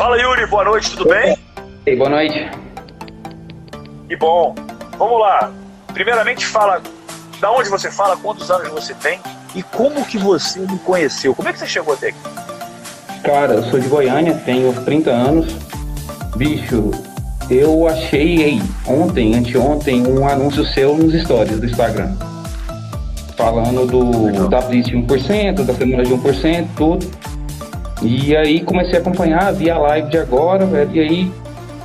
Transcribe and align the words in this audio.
Fala 0.00 0.16
Yuri, 0.16 0.46
boa 0.46 0.64
noite, 0.64 0.96
tudo 0.96 1.10
bem? 1.10 1.36
Ei, 1.84 1.94
boa 1.94 2.08
noite. 2.08 2.50
Que 4.08 4.16
bom. 4.16 4.54
Vamos 4.96 5.20
lá. 5.20 5.52
Primeiramente 5.92 6.46
fala 6.46 6.80
da 7.38 7.52
onde 7.52 7.68
você 7.68 7.90
fala, 7.90 8.16
quantos 8.16 8.50
anos 8.50 8.70
você 8.70 8.94
tem 8.94 9.20
e 9.54 9.62
como 9.62 10.02
que 10.06 10.16
você 10.16 10.58
me 10.60 10.78
conheceu. 10.78 11.34
Como 11.34 11.50
é 11.50 11.52
que 11.52 11.58
você 11.58 11.66
chegou 11.66 11.92
até 11.92 12.08
aqui? 12.08 12.18
Cara, 13.22 13.52
eu 13.52 13.62
sou 13.64 13.78
de 13.78 13.88
Goiânia, 13.88 14.40
tenho 14.46 14.72
30 14.86 15.10
anos. 15.10 15.54
Bicho, 16.34 16.92
eu 17.50 17.86
achei 17.86 18.58
ontem, 18.86 19.34
anteontem, 19.34 20.06
um 20.06 20.26
anúncio 20.26 20.64
seu 20.64 20.96
nos 20.96 21.12
stories 21.12 21.60
do 21.60 21.66
Instagram. 21.66 22.16
Falando 23.36 23.84
do, 23.86 24.48
da 24.48 24.62
Blitz 24.62 24.88
de 24.88 24.96
1%, 24.96 25.62
da 25.62 25.74
semana 25.74 26.04
de 26.04 26.14
1%, 26.14 26.68
tudo. 26.74 27.06
E 28.02 28.34
aí 28.34 28.64
comecei 28.64 28.96
a 28.96 29.00
acompanhar, 29.00 29.52
vi 29.52 29.70
a 29.70 29.76
live 29.76 30.08
de 30.08 30.16
agora, 30.16 30.64
velho, 30.64 30.90
e 30.96 31.00
aí 31.00 31.32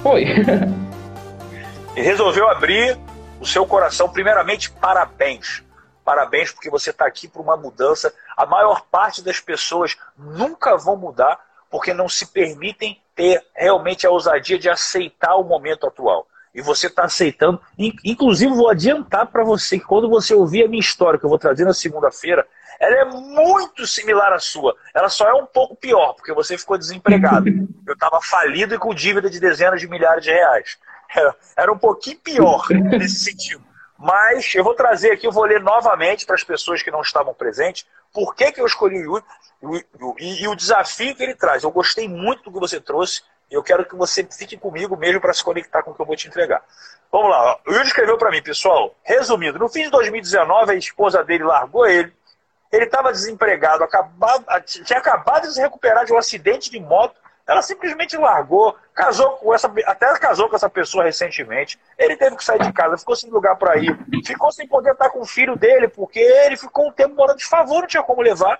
foi. 0.01 0.23
e 1.93 2.01
resolveu 2.01 2.47
abrir 2.49 2.97
o 3.41 3.45
seu 3.45 3.65
coração. 3.65 4.07
Primeiramente, 4.07 4.71
parabéns. 4.71 5.61
Parabéns 6.05 6.53
porque 6.53 6.69
você 6.69 6.91
está 6.91 7.05
aqui 7.05 7.27
para 7.27 7.41
uma 7.41 7.57
mudança. 7.57 8.13
A 8.37 8.45
maior 8.45 8.85
parte 8.89 9.21
das 9.21 9.41
pessoas 9.41 9.97
nunca 10.17 10.77
vão 10.77 10.95
mudar 10.95 11.37
porque 11.69 11.93
não 11.93 12.07
se 12.07 12.27
permitem 12.27 13.01
ter 13.13 13.43
realmente 13.53 14.07
a 14.07 14.09
ousadia 14.09 14.57
de 14.57 14.69
aceitar 14.69 15.35
o 15.35 15.43
momento 15.43 15.85
atual. 15.85 16.27
E 16.53 16.61
você 16.61 16.87
está 16.87 17.03
aceitando. 17.03 17.59
Inclusive, 18.05 18.53
vou 18.53 18.69
adiantar 18.69 19.25
para 19.25 19.43
você 19.43 19.77
que 19.77 19.85
quando 19.85 20.09
você 20.09 20.33
ouvir 20.33 20.63
a 20.63 20.67
minha 20.69 20.79
história, 20.79 21.19
que 21.19 21.25
eu 21.25 21.29
vou 21.29 21.39
trazer 21.39 21.65
na 21.65 21.73
segunda-feira, 21.73 22.47
ela 22.79 22.95
é 22.95 23.05
muito 23.05 23.85
similar 23.87 24.33
à 24.33 24.39
sua. 24.39 24.75
Ela 24.93 25.09
só 25.09 25.27
é 25.27 25.33
um 25.33 25.45
pouco 25.45 25.75
pior, 25.75 26.13
porque 26.13 26.33
você 26.33 26.57
ficou 26.57 26.77
desempregado. 26.77 27.47
Eu 27.85 27.93
estava 27.93 28.19
falido 28.21 28.75
e 28.75 28.79
com 28.79 28.93
dívida 28.93 29.29
de 29.29 29.39
dezenas 29.39 29.79
de 29.79 29.87
milhares 29.87 30.23
de 30.23 30.31
reais. 30.31 30.77
Era 31.55 31.71
um 31.71 31.77
pouquinho 31.77 32.19
pior 32.19 32.65
nesse 32.69 33.19
sentido. 33.19 33.63
Mas 33.97 34.53
eu 34.53 34.63
vou 34.63 34.73
trazer 34.73 35.11
aqui, 35.11 35.25
eu 35.25 35.31
vou 35.31 35.45
ler 35.45 35.61
novamente 35.61 36.25
para 36.25 36.35
as 36.35 36.43
pessoas 36.43 36.83
que 36.83 36.91
não 36.91 37.01
estavam 37.01 37.33
presentes, 37.33 37.85
por 38.13 38.35
que, 38.35 38.51
que 38.51 38.59
eu 38.59 38.65
escolhi 38.65 39.07
o 39.07 39.23
Yuri 39.61 39.85
e, 40.19 40.43
e 40.43 40.47
o 40.47 40.55
desafio 40.55 41.15
que 41.15 41.23
ele 41.23 41.33
traz. 41.33 41.63
Eu 41.63 41.71
gostei 41.71 42.07
muito 42.07 42.43
do 42.43 42.51
que 42.51 42.59
você 42.59 42.79
trouxe 42.79 43.23
e 43.49 43.53
eu 43.53 43.63
quero 43.63 43.85
que 43.85 43.95
você 43.95 44.27
fique 44.37 44.57
comigo 44.57 44.97
mesmo 44.97 45.21
para 45.21 45.33
se 45.33 45.43
conectar 45.43 45.81
com 45.81 45.91
o 45.91 45.95
que 45.95 46.01
eu 46.01 46.05
vou 46.05 46.15
te 46.15 46.27
entregar. 46.27 46.61
Vamos 47.11 47.29
lá, 47.29 47.57
o 47.65 47.71
Yuri 47.71 47.87
escreveu 47.87 48.17
para 48.17 48.31
mim, 48.31 48.43
pessoal, 48.43 48.93
resumindo, 49.01 49.57
no 49.57 49.69
fim 49.69 49.83
de 49.83 49.91
2019 49.91 50.71
a 50.73 50.75
esposa 50.75 51.23
dele 51.23 51.45
largou 51.45 51.85
ele, 51.85 52.13
ele 52.75 52.85
estava 52.85 53.11
desempregado, 53.11 53.83
acabado, 53.83 54.45
tinha 54.65 54.99
acabado 54.99 55.47
de 55.47 55.53
se 55.53 55.61
recuperar 55.61 56.05
de 56.05 56.13
um 56.13 56.17
acidente 56.17 56.69
de 56.69 56.79
moto. 56.79 57.19
Ela 57.47 57.61
simplesmente 57.61 58.17
largou, 58.17 58.75
casou 58.93 59.31
com 59.37 59.53
essa, 59.53 59.71
até 59.85 60.11
casou 60.17 60.49
com 60.49 60.55
essa 60.55 60.69
pessoa 60.69 61.03
recentemente. 61.03 61.79
Ele 61.97 62.17
teve 62.17 62.35
que 62.35 62.43
sair 62.43 62.59
de 62.59 62.73
casa, 62.73 62.97
ficou 62.97 63.15
sem 63.15 63.29
lugar 63.29 63.55
para 63.55 63.77
ir, 63.77 63.97
ficou 64.25 64.51
sem 64.51 64.67
poder 64.67 64.93
estar 64.93 65.09
com 65.09 65.21
o 65.21 65.25
filho 65.25 65.55
dele, 65.55 65.87
porque 65.87 66.19
ele 66.19 66.57
ficou 66.57 66.87
um 66.87 66.91
tempo 66.91 67.15
morando 67.15 67.37
de 67.37 67.45
favor, 67.45 67.81
não 67.81 67.87
tinha 67.87 68.03
como 68.03 68.21
levar. 68.21 68.59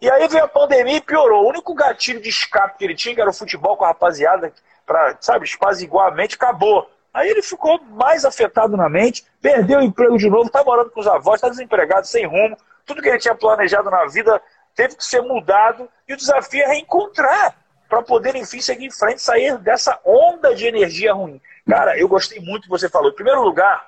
E 0.00 0.10
aí 0.10 0.28
veio 0.28 0.44
a 0.44 0.48
pandemia 0.48 0.98
e 0.98 1.00
piorou. 1.00 1.44
O 1.44 1.48
único 1.48 1.74
gatilho 1.74 2.20
de 2.20 2.28
escape 2.28 2.76
que 2.76 2.84
ele 2.84 2.94
tinha, 2.94 3.14
que 3.14 3.20
era 3.20 3.30
o 3.30 3.34
futebol 3.34 3.76
com 3.76 3.84
a 3.84 3.88
rapaziada, 3.88 4.52
para, 4.84 5.16
sabe, 5.20 5.46
espaziguar 5.46 6.08
a 6.08 6.10
mente, 6.10 6.34
acabou. 6.34 6.90
Aí 7.12 7.30
ele 7.30 7.40
ficou 7.40 7.80
mais 7.92 8.26
afetado 8.26 8.76
na 8.76 8.90
mente, 8.90 9.24
perdeu 9.40 9.78
o 9.78 9.82
emprego 9.82 10.18
de 10.18 10.28
novo, 10.28 10.48
está 10.48 10.62
morando 10.62 10.90
com 10.90 11.00
os 11.00 11.06
avós, 11.06 11.36
está 11.36 11.48
desempregado, 11.48 12.06
sem 12.06 12.26
rumo, 12.26 12.54
tudo 12.86 13.02
que 13.02 13.08
ele 13.08 13.18
tinha 13.18 13.34
planejado 13.34 13.90
na 13.90 14.06
vida 14.06 14.40
teve 14.74 14.96
que 14.96 15.04
ser 15.04 15.20
mudado 15.20 15.88
e 16.08 16.14
o 16.14 16.16
desafio 16.16 16.62
é 16.62 16.68
reencontrar 16.68 17.56
para 17.88 18.02
poder, 18.02 18.34
enfim, 18.36 18.60
seguir 18.60 18.86
em 18.86 18.90
frente, 18.90 19.20
sair 19.20 19.58
dessa 19.58 19.98
onda 20.04 20.54
de 20.54 20.66
energia 20.66 21.12
ruim. 21.12 21.40
Cara, 21.68 21.98
eu 21.98 22.08
gostei 22.08 22.40
muito 22.40 22.62
do 22.62 22.64
que 22.64 22.70
você 22.70 22.88
falou. 22.88 23.10
Em 23.10 23.14
primeiro 23.14 23.42
lugar, 23.42 23.86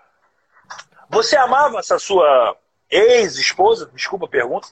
você 1.09 1.37
amava 1.37 1.79
essa 1.79 1.99
sua 1.99 2.57
ex-esposa? 2.91 3.91
Desculpa 3.95 4.27
a 4.27 4.29
pergunta. 4.29 4.69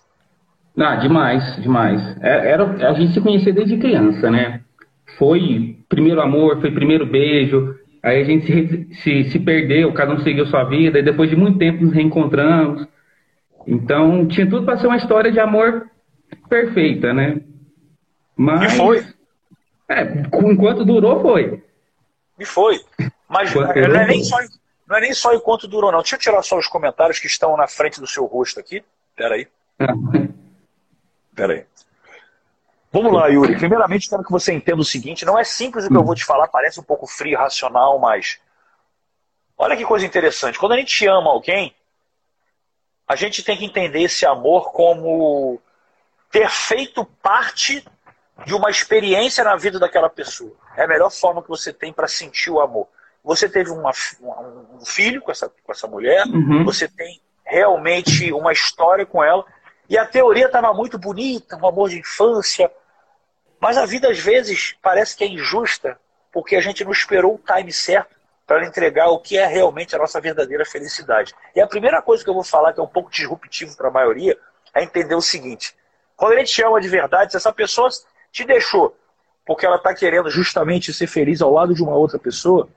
Ah, 0.78 0.96
demais, 0.96 1.56
demais. 1.62 2.00
É, 2.22 2.50
era, 2.50 2.64
a 2.88 2.92
gente 2.92 3.14
se 3.14 3.20
conhecia 3.20 3.52
desde 3.52 3.78
criança, 3.78 4.30
né? 4.30 4.60
Foi 5.18 5.78
primeiro 5.88 6.20
amor, 6.20 6.60
foi 6.60 6.70
primeiro 6.70 7.06
beijo, 7.06 7.74
aí 8.02 8.20
a 8.20 8.24
gente 8.24 8.46
se, 8.46 8.94
se, 9.02 9.30
se 9.30 9.38
perdeu, 9.38 9.92
cada 9.94 10.12
um 10.12 10.22
seguiu 10.22 10.46
sua 10.46 10.64
vida, 10.64 10.98
e 10.98 11.02
depois 11.02 11.30
de 11.30 11.36
muito 11.36 11.58
tempo 11.58 11.82
nos 11.82 11.94
reencontramos. 11.94 12.86
Então, 13.66 14.26
tinha 14.28 14.48
tudo 14.48 14.64
para 14.64 14.78
ser 14.78 14.86
uma 14.86 14.96
história 14.96 15.32
de 15.32 15.40
amor 15.40 15.90
perfeita, 16.48 17.12
né? 17.12 17.40
Mas. 18.36 18.72
E 18.72 18.76
foi. 18.76 19.06
É, 19.88 20.02
enquanto 20.02 20.84
durou, 20.84 21.20
foi. 21.20 21.62
E 22.38 22.44
foi. 22.44 22.80
Mas 23.28 23.52
não 23.54 23.70
é, 23.70 24.06
nem 24.06 24.22
só, 24.22 24.36
não 24.86 24.96
é 24.96 25.00
nem 25.00 25.12
só 25.12 25.34
enquanto 25.34 25.66
durou, 25.66 25.90
não. 25.90 26.00
Deixa 26.00 26.16
eu 26.16 26.20
tirar 26.20 26.42
só 26.42 26.58
os 26.58 26.68
comentários 26.68 27.18
que 27.18 27.26
estão 27.26 27.56
na 27.56 27.66
frente 27.66 28.00
do 28.00 28.06
seu 28.06 28.24
rosto 28.24 28.60
aqui. 28.60 28.84
Peraí. 29.16 29.48
Peraí. 31.34 31.64
Vamos 32.92 33.12
lá, 33.12 33.26
Yuri. 33.26 33.56
Primeiramente, 33.56 34.08
quero 34.08 34.24
que 34.24 34.30
você 34.30 34.52
entenda 34.52 34.80
o 34.80 34.84
seguinte: 34.84 35.24
não 35.24 35.38
é 35.38 35.44
simples 35.44 35.84
o 35.84 35.88
que 35.88 35.96
eu 35.96 36.04
vou 36.04 36.14
te 36.14 36.24
falar, 36.24 36.48
parece 36.48 36.78
um 36.80 36.84
pouco 36.84 37.06
frio 37.06 37.32
e 37.32 37.36
racional, 37.36 37.98
mas. 37.98 38.38
Olha 39.58 39.76
que 39.76 39.84
coisa 39.84 40.06
interessante. 40.06 40.58
Quando 40.58 40.72
a 40.72 40.76
gente 40.78 41.06
ama 41.06 41.30
alguém, 41.30 41.74
a 43.06 43.14
gente 43.14 43.42
tem 43.42 43.56
que 43.56 43.64
entender 43.64 44.02
esse 44.02 44.26
amor 44.26 44.72
como 44.72 45.60
ter 46.30 46.48
feito 46.50 47.04
parte 47.22 47.84
de 48.44 48.54
uma 48.54 48.68
experiência 48.68 49.44
na 49.44 49.56
vida 49.56 49.78
daquela 49.78 50.10
pessoa. 50.10 50.52
É 50.76 50.84
a 50.84 50.88
melhor 50.88 51.10
forma 51.10 51.42
que 51.42 51.48
você 51.48 51.72
tem 51.72 51.92
para 51.92 52.08
sentir 52.08 52.50
o 52.50 52.60
amor. 52.60 52.88
Você 53.24 53.48
teve 53.48 53.70
uma, 53.70 53.92
um 54.20 54.84
filho 54.84 55.20
com 55.20 55.30
essa, 55.30 55.48
com 55.48 55.72
essa 55.72 55.86
mulher, 55.86 56.26
uhum. 56.26 56.64
você 56.64 56.86
tem 56.88 57.20
realmente 57.44 58.32
uma 58.32 58.52
história 58.52 59.06
com 59.06 59.22
ela, 59.22 59.44
e 59.88 59.96
a 59.96 60.04
teoria 60.04 60.46
estava 60.46 60.72
muito 60.74 60.98
bonita, 60.98 61.56
um 61.56 61.66
amor 61.66 61.88
de 61.88 61.98
infância, 61.98 62.70
mas 63.60 63.78
a 63.78 63.86
vida 63.86 64.10
às 64.10 64.18
vezes 64.18 64.76
parece 64.82 65.16
que 65.16 65.24
é 65.24 65.28
injusta, 65.28 65.98
porque 66.32 66.56
a 66.56 66.60
gente 66.60 66.84
não 66.84 66.92
esperou 66.92 67.34
o 67.34 67.54
time 67.54 67.72
certo 67.72 68.15
para 68.46 68.64
entregar 68.64 69.08
o 69.08 69.18
que 69.18 69.36
é 69.36 69.46
realmente 69.46 69.94
a 69.96 69.98
nossa 69.98 70.20
verdadeira 70.20 70.64
felicidade. 70.64 71.34
E 71.54 71.60
a 71.60 71.66
primeira 71.66 72.00
coisa 72.00 72.22
que 72.22 72.30
eu 72.30 72.34
vou 72.34 72.44
falar, 72.44 72.72
que 72.72 72.80
é 72.80 72.82
um 72.82 72.88
pouco 72.88 73.10
disruptivo 73.10 73.76
para 73.76 73.88
a 73.88 73.90
maioria, 73.90 74.38
é 74.74 74.82
entender 74.82 75.14
o 75.14 75.20
seguinte: 75.20 75.74
quando 76.16 76.34
a 76.34 76.38
gente 76.38 76.62
ama 76.62 76.80
de 76.80 76.88
verdade, 76.88 77.32
se 77.32 77.36
essa 77.36 77.52
pessoa 77.52 77.88
te 78.30 78.44
deixou 78.44 78.96
porque 79.46 79.64
ela 79.64 79.76
está 79.76 79.94
querendo 79.94 80.28
justamente 80.28 80.92
ser 80.92 81.06
feliz 81.06 81.40
ao 81.40 81.52
lado 81.52 81.72
de 81.72 81.80
uma 81.80 81.94
outra 81.94 82.18
pessoa, 82.18 82.68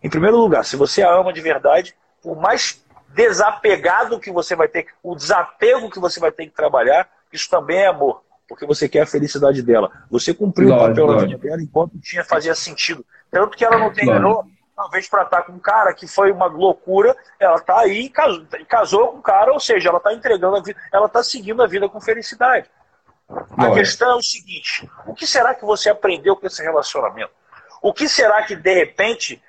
em 0.00 0.08
primeiro 0.08 0.36
lugar, 0.36 0.64
se 0.64 0.76
você 0.76 1.02
a 1.02 1.12
ama 1.12 1.32
de 1.32 1.40
verdade, 1.40 1.96
por 2.22 2.36
mais 2.36 2.80
desapegado 3.08 4.20
que 4.20 4.30
você 4.30 4.54
vai 4.54 4.68
ter, 4.68 4.86
o 5.02 5.16
desapego 5.16 5.90
que 5.90 5.98
você 5.98 6.20
vai 6.20 6.30
ter 6.30 6.46
que 6.46 6.52
trabalhar, 6.52 7.10
isso 7.32 7.50
também 7.50 7.78
é 7.78 7.88
amor, 7.88 8.22
porque 8.48 8.64
você 8.64 8.88
quer 8.88 9.00
a 9.00 9.06
felicidade 9.06 9.60
dela. 9.60 9.90
Você 10.08 10.32
cumpriu 10.32 10.72
o 10.72 10.78
papel 10.78 11.08
na 11.08 11.18
vida 11.18 11.38
dela 11.38 11.60
enquanto 11.60 11.98
tinha 11.98 12.24
fazia 12.24 12.54
sentido. 12.54 13.04
Tanto 13.30 13.56
que 13.56 13.64
ela 13.64 13.78
não 13.78 13.92
terminou, 13.92 14.44
talvez 14.74 15.08
para 15.08 15.22
estar 15.22 15.42
com 15.42 15.52
um 15.52 15.58
cara 15.58 15.92
que 15.92 16.06
foi 16.06 16.30
uma 16.30 16.46
loucura, 16.46 17.16
ela 17.38 17.56
está 17.56 17.80
aí 17.80 18.06
e 18.06 18.10
casou, 18.10 18.46
casou, 18.68 19.08
com 19.08 19.18
um 19.18 19.22
cara, 19.22 19.52
ou 19.52 19.60
seja, 19.60 19.88
ela 19.88 19.98
está 19.98 20.14
entregando 20.14 20.56
a 20.56 20.62
vida, 20.62 20.80
ela 20.92 21.06
está 21.06 21.22
seguindo 21.22 21.62
a 21.62 21.66
vida 21.66 21.88
com 21.88 22.00
felicidade. 22.00 22.70
A 23.58 23.70
questão 23.72 24.12
é 24.12 24.14
o 24.14 24.22
seguinte: 24.22 24.88
o 25.06 25.14
que 25.14 25.26
será 25.26 25.54
que 25.54 25.64
você 25.64 25.90
aprendeu 25.90 26.36
com 26.36 26.46
esse 26.46 26.62
relacionamento? 26.62 27.32
O 27.82 27.92
que 27.92 28.08
será 28.08 28.42
que, 28.42 28.56
de 28.56 28.72
repente, 28.72 29.42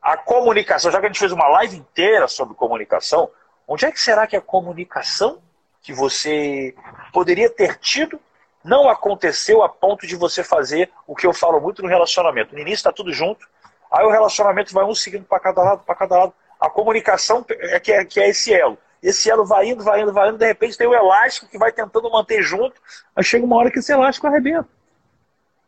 a 0.00 0.16
comunicação, 0.16 0.90
já 0.90 1.00
que 1.00 1.06
a 1.06 1.08
gente 1.08 1.18
fez 1.18 1.32
uma 1.32 1.48
live 1.48 1.76
inteira 1.76 2.28
sobre 2.28 2.54
comunicação, 2.54 3.30
onde 3.66 3.84
é 3.84 3.92
que 3.92 4.00
será 4.00 4.26
que 4.26 4.36
a 4.36 4.40
comunicação 4.40 5.42
que 5.82 5.92
você 5.92 6.74
poderia 7.12 7.50
ter 7.50 7.76
tido 7.76 8.20
não 8.66 8.88
aconteceu 8.88 9.62
a 9.62 9.68
ponto 9.68 10.06
de 10.06 10.16
você 10.16 10.42
fazer 10.42 10.90
o 11.06 11.14
que 11.14 11.26
eu 11.26 11.32
falo 11.32 11.60
muito 11.60 11.82
no 11.82 11.88
relacionamento. 11.88 12.52
No 12.52 12.60
início 12.60 12.74
está 12.74 12.92
tudo 12.92 13.12
junto, 13.12 13.46
aí 13.90 14.04
o 14.04 14.10
relacionamento 14.10 14.74
vai 14.74 14.84
um 14.84 14.94
seguindo 14.94 15.24
para 15.24 15.38
cada 15.38 15.62
lado, 15.62 15.84
para 15.84 15.94
cada 15.94 16.18
lado. 16.18 16.34
A 16.60 16.68
comunicação 16.68 17.46
é 17.48 17.78
que, 17.78 17.92
é 17.92 18.04
que 18.04 18.20
é 18.20 18.28
esse 18.28 18.52
elo. 18.52 18.76
Esse 19.00 19.30
elo 19.30 19.46
vai 19.46 19.68
indo, 19.68 19.84
vai 19.84 20.02
indo, 20.02 20.12
vai 20.12 20.30
indo, 20.30 20.38
de 20.38 20.46
repente 20.46 20.76
tem 20.76 20.86
o 20.86 20.94
elástico 20.94 21.46
que 21.46 21.56
vai 21.56 21.70
tentando 21.70 22.10
manter 22.10 22.42
junto, 22.42 22.74
aí 23.14 23.22
chega 23.22 23.44
uma 23.44 23.56
hora 23.56 23.70
que 23.70 23.78
esse 23.78 23.92
elástico 23.92 24.26
arrebenta. 24.26 24.68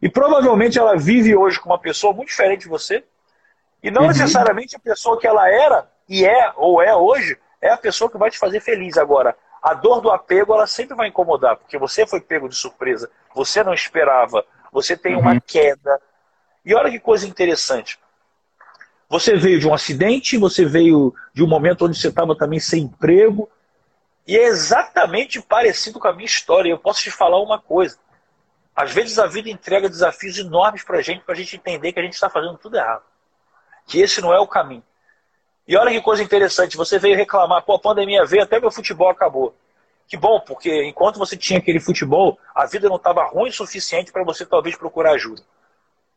E 0.03 0.09
provavelmente 0.09 0.79
ela 0.79 0.97
vive 0.97 1.37
hoje 1.37 1.61
com 1.61 1.69
uma 1.69 1.79
pessoa 1.79 2.13
muito 2.13 2.29
diferente 2.29 2.63
de 2.63 2.69
você, 2.69 3.05
e 3.81 3.93
não 3.93 4.03
uhum. 4.03 4.09
necessariamente 4.09 4.75
a 4.75 4.81
pessoa 4.81 5.21
que 5.21 5.27
ela 5.27 5.49
era, 5.49 5.89
e 6.09 6.27
é, 6.27 6.53
ou 6.57 6.83
é 6.83 6.97
hoje, 6.97 7.39
é 7.61 7.71
a 7.71 7.77
pessoa 7.77 8.11
que 8.11 8.19
vai 8.19 8.31
te 8.31 8.39
fazer 8.39 8.61
feliz 8.61 8.97
agora. 8.97 9.37
A 9.63 9.75
dor 9.75 10.01
do 10.01 10.11
apego, 10.11 10.55
ela 10.55 10.67
sempre 10.67 10.97
vai 10.97 11.09
incomodar, 11.09 11.57
porque 11.57 11.77
você 11.77 12.07
foi 12.07 12.21
pego 12.21 12.49
de 12.49 12.55
surpresa, 12.55 13.11
você 13.35 13.63
não 13.63 13.75
esperava, 13.75 14.45
você 14.73 14.97
tem 14.97 15.15
uhum. 15.15 15.23
uma 15.23 15.41
queda. 15.41 16.01
E 16.65 16.75
olha 16.75 16.91
que 16.91 17.01
coisa 17.01 17.27
interessante. 17.27 17.99
Você 19.09 19.37
veio 19.37 19.59
de 19.59 19.67
um 19.67 19.75
acidente, 19.75 20.37
você 20.37 20.65
veio 20.65 21.15
de 21.33 21.43
um 21.43 21.47
momento 21.49 21.87
onde 21.87 21.99
você 21.99 22.09
estava 22.09 22.37
também 22.37 22.61
sem 22.61 22.85
emprego, 22.85 23.51
e 24.29 24.37
é 24.37 24.45
exatamente 24.45 25.41
parecido 25.41 25.99
com 25.99 26.07
a 26.07 26.13
minha 26.13 26.27
história. 26.27 26.69
Eu 26.69 26.79
posso 26.79 27.03
te 27.03 27.11
falar 27.11 27.41
uma 27.41 27.59
coisa. 27.59 27.97
Às 28.77 28.93
vezes 28.93 29.19
a 29.19 29.27
vida 29.27 29.49
entrega 29.49 29.89
desafios 29.89 30.37
enormes 30.39 30.85
para 30.85 30.99
a 30.99 31.03
gente, 31.03 31.25
para 31.25 31.35
a 31.35 31.37
gente 31.37 31.57
entender 31.57 31.93
que 31.95 31.99
a 31.99 32.03
gente 32.03 32.13
está 32.13 32.29
fazendo 32.29 32.59
tudo 32.59 32.77
errado. 32.77 33.03
Que 33.87 34.03
esse 34.03 34.21
não 34.21 34.33
é 34.33 34.39
o 34.39 34.47
caminho. 34.47 34.83
E 35.69 35.77
olha 35.77 35.91
que 35.91 36.01
coisa 36.01 36.23
interessante, 36.23 36.79
você 36.79 36.99
veio 36.99 37.15
reclamar, 37.15 37.63
pô, 37.63 37.75
a 37.75 37.79
pandemia 37.79 38.25
veio, 38.25 38.43
até 38.43 38.59
meu 38.59 38.71
futebol 38.71 39.11
acabou. 39.11 39.55
Que 40.07 40.17
bom, 40.17 40.41
porque 40.41 40.85
enquanto 40.85 41.19
você 41.19 41.37
tinha 41.37 41.59
aquele 41.59 41.79
futebol, 41.79 42.39
a 42.55 42.65
vida 42.65 42.89
não 42.89 42.97
estava 42.97 43.23
ruim 43.25 43.51
o 43.51 43.53
suficiente 43.53 44.11
para 44.11 44.25
você 44.25 44.47
talvez 44.47 44.75
procurar 44.75 45.13
ajuda. 45.13 45.43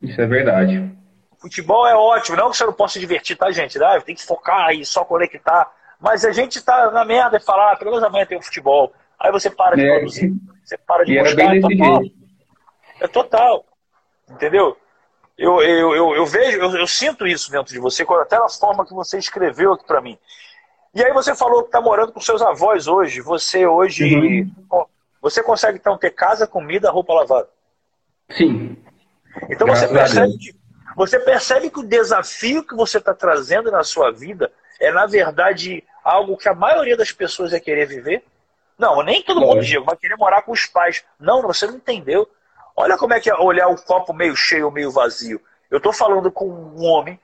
Isso 0.02 0.22
é 0.22 0.26
verdade. 0.26 0.90
Futebol 1.38 1.86
é 1.86 1.94
ótimo, 1.94 2.38
não 2.38 2.50
que 2.50 2.56
você 2.56 2.66
não 2.66 2.72
possa 2.72 2.94
se 2.94 3.02
divertir, 3.02 3.36
tá, 3.36 3.52
gente? 3.52 3.78
Ah, 3.84 4.00
tem 4.00 4.16
que 4.16 4.26
focar 4.26 4.72
e 4.72 4.86
só 4.86 5.04
conectar. 5.04 5.70
Mas 6.00 6.24
a 6.24 6.32
gente 6.32 6.56
está 6.56 6.90
na 6.90 7.04
merda 7.04 7.36
e 7.36 7.42
falar, 7.42 7.74
ah, 7.74 7.76
pelo 7.76 7.92
menos 7.92 8.06
amanhã 8.06 8.26
tem 8.26 8.38
o 8.38 8.42
futebol. 8.42 8.94
Aí 9.20 9.34
você 9.34 9.50
para 9.50 9.76
de 9.76 9.86
é, 9.86 9.98
produzir, 9.98 10.34
você 10.64 10.78
para 10.78 11.04
de 11.04 11.20
buscar. 11.20 11.58
É 11.58 11.60
total. 11.60 12.02
É 13.02 13.08
total. 13.08 13.66
Entendeu? 14.30 14.78
Eu, 15.42 15.60
eu, 15.60 15.96
eu, 15.96 16.16
eu 16.18 16.26
vejo, 16.28 16.60
eu, 16.60 16.76
eu, 16.76 16.86
sinto 16.86 17.26
isso 17.26 17.50
dentro 17.50 17.74
de 17.74 17.80
você, 17.80 18.06
até 18.22 18.38
na 18.38 18.48
forma 18.48 18.86
que 18.86 18.94
você 18.94 19.18
escreveu 19.18 19.74
aqui 19.74 19.84
para 19.88 20.00
mim. 20.00 20.16
E 20.94 21.04
aí 21.04 21.12
você 21.12 21.34
falou 21.34 21.64
que 21.64 21.70
está 21.70 21.82
morando 21.82 22.12
com 22.12 22.22
seus 22.22 22.44
avós 22.44 22.88
hoje. 22.88 23.22
Você 23.22 23.66
hoje. 23.66 24.54
Uhum. 24.72 24.86
Você 25.20 25.42
consegue 25.42 25.80
então 25.80 25.98
ter 25.98 26.12
casa, 26.12 26.46
comida, 26.46 26.92
roupa 26.92 27.14
lavada? 27.14 27.50
Sim. 28.30 28.78
Então 29.50 29.68
você 29.68 29.88
percebe, 29.88 30.38
que, 30.38 30.56
você 30.96 31.20
percebe 31.20 31.70
que 31.72 31.80
o 31.80 31.88
desafio 31.88 32.64
que 32.64 32.76
você 32.76 33.00
está 33.00 33.14
trazendo 33.16 33.72
na 33.72 33.84
sua 33.84 34.12
vida 34.12 34.52
é, 34.80 34.92
na 34.92 35.08
verdade, 35.08 35.84
algo 36.04 36.38
que 36.38 36.50
a 36.50 36.54
maioria 36.54 36.96
das 36.96 37.12
pessoas 37.12 37.52
é 37.52 37.60
querer 37.60 37.88
viver? 37.88 38.24
Não, 38.78 39.02
nem 39.02 39.24
todo 39.24 39.42
mundo, 39.42 39.62
Diego, 39.62 39.86
vai 39.86 39.98
querer 39.98 40.18
morar 40.18 40.44
com 40.44 40.52
os 40.52 40.68
pais. 40.68 41.04
Não, 41.20 41.42
você 41.42 41.66
não 41.66 41.78
entendeu. 41.78 42.30
Olha 42.82 42.98
como 42.98 43.14
é 43.14 43.20
que 43.20 43.30
é 43.30 43.36
olhar 43.36 43.68
o 43.68 43.80
copo 43.80 44.12
meio 44.12 44.36
cheio 44.36 44.66
ou 44.66 44.72
meio 44.72 44.90
vazio. 44.90 45.40
Eu 45.70 45.78
estou 45.78 45.94
falando 45.94 46.32
com 46.32 46.50
um 46.50 46.84
homem 46.84 47.20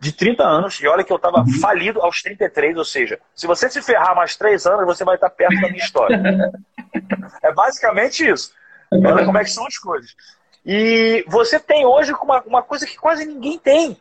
de 0.00 0.12
30 0.12 0.42
anos, 0.42 0.80
e 0.80 0.88
olha 0.88 1.04
que 1.04 1.12
eu 1.12 1.16
estava 1.16 1.40
uhum. 1.40 1.60
falido 1.60 2.00
aos 2.00 2.22
33, 2.22 2.78
ou 2.78 2.84
seja, 2.86 3.20
se 3.34 3.46
você 3.46 3.68
se 3.68 3.82
ferrar 3.82 4.16
mais 4.16 4.34
3 4.34 4.66
anos, 4.66 4.86
você 4.86 5.04
vai 5.04 5.16
estar 5.16 5.28
perto 5.28 5.60
da 5.60 5.68
minha 5.68 5.84
história. 5.84 6.18
é 7.42 7.52
basicamente 7.52 8.26
isso. 8.26 8.50
Olha 8.90 9.26
como 9.26 9.36
é 9.36 9.44
que 9.44 9.50
são 9.50 9.66
as 9.66 9.76
coisas. 9.76 10.16
E 10.64 11.22
você 11.28 11.60
tem 11.60 11.84
hoje 11.84 12.14
uma, 12.14 12.40
uma 12.44 12.62
coisa 12.62 12.86
que 12.86 12.96
quase 12.96 13.26
ninguém 13.26 13.58
tem, 13.58 13.94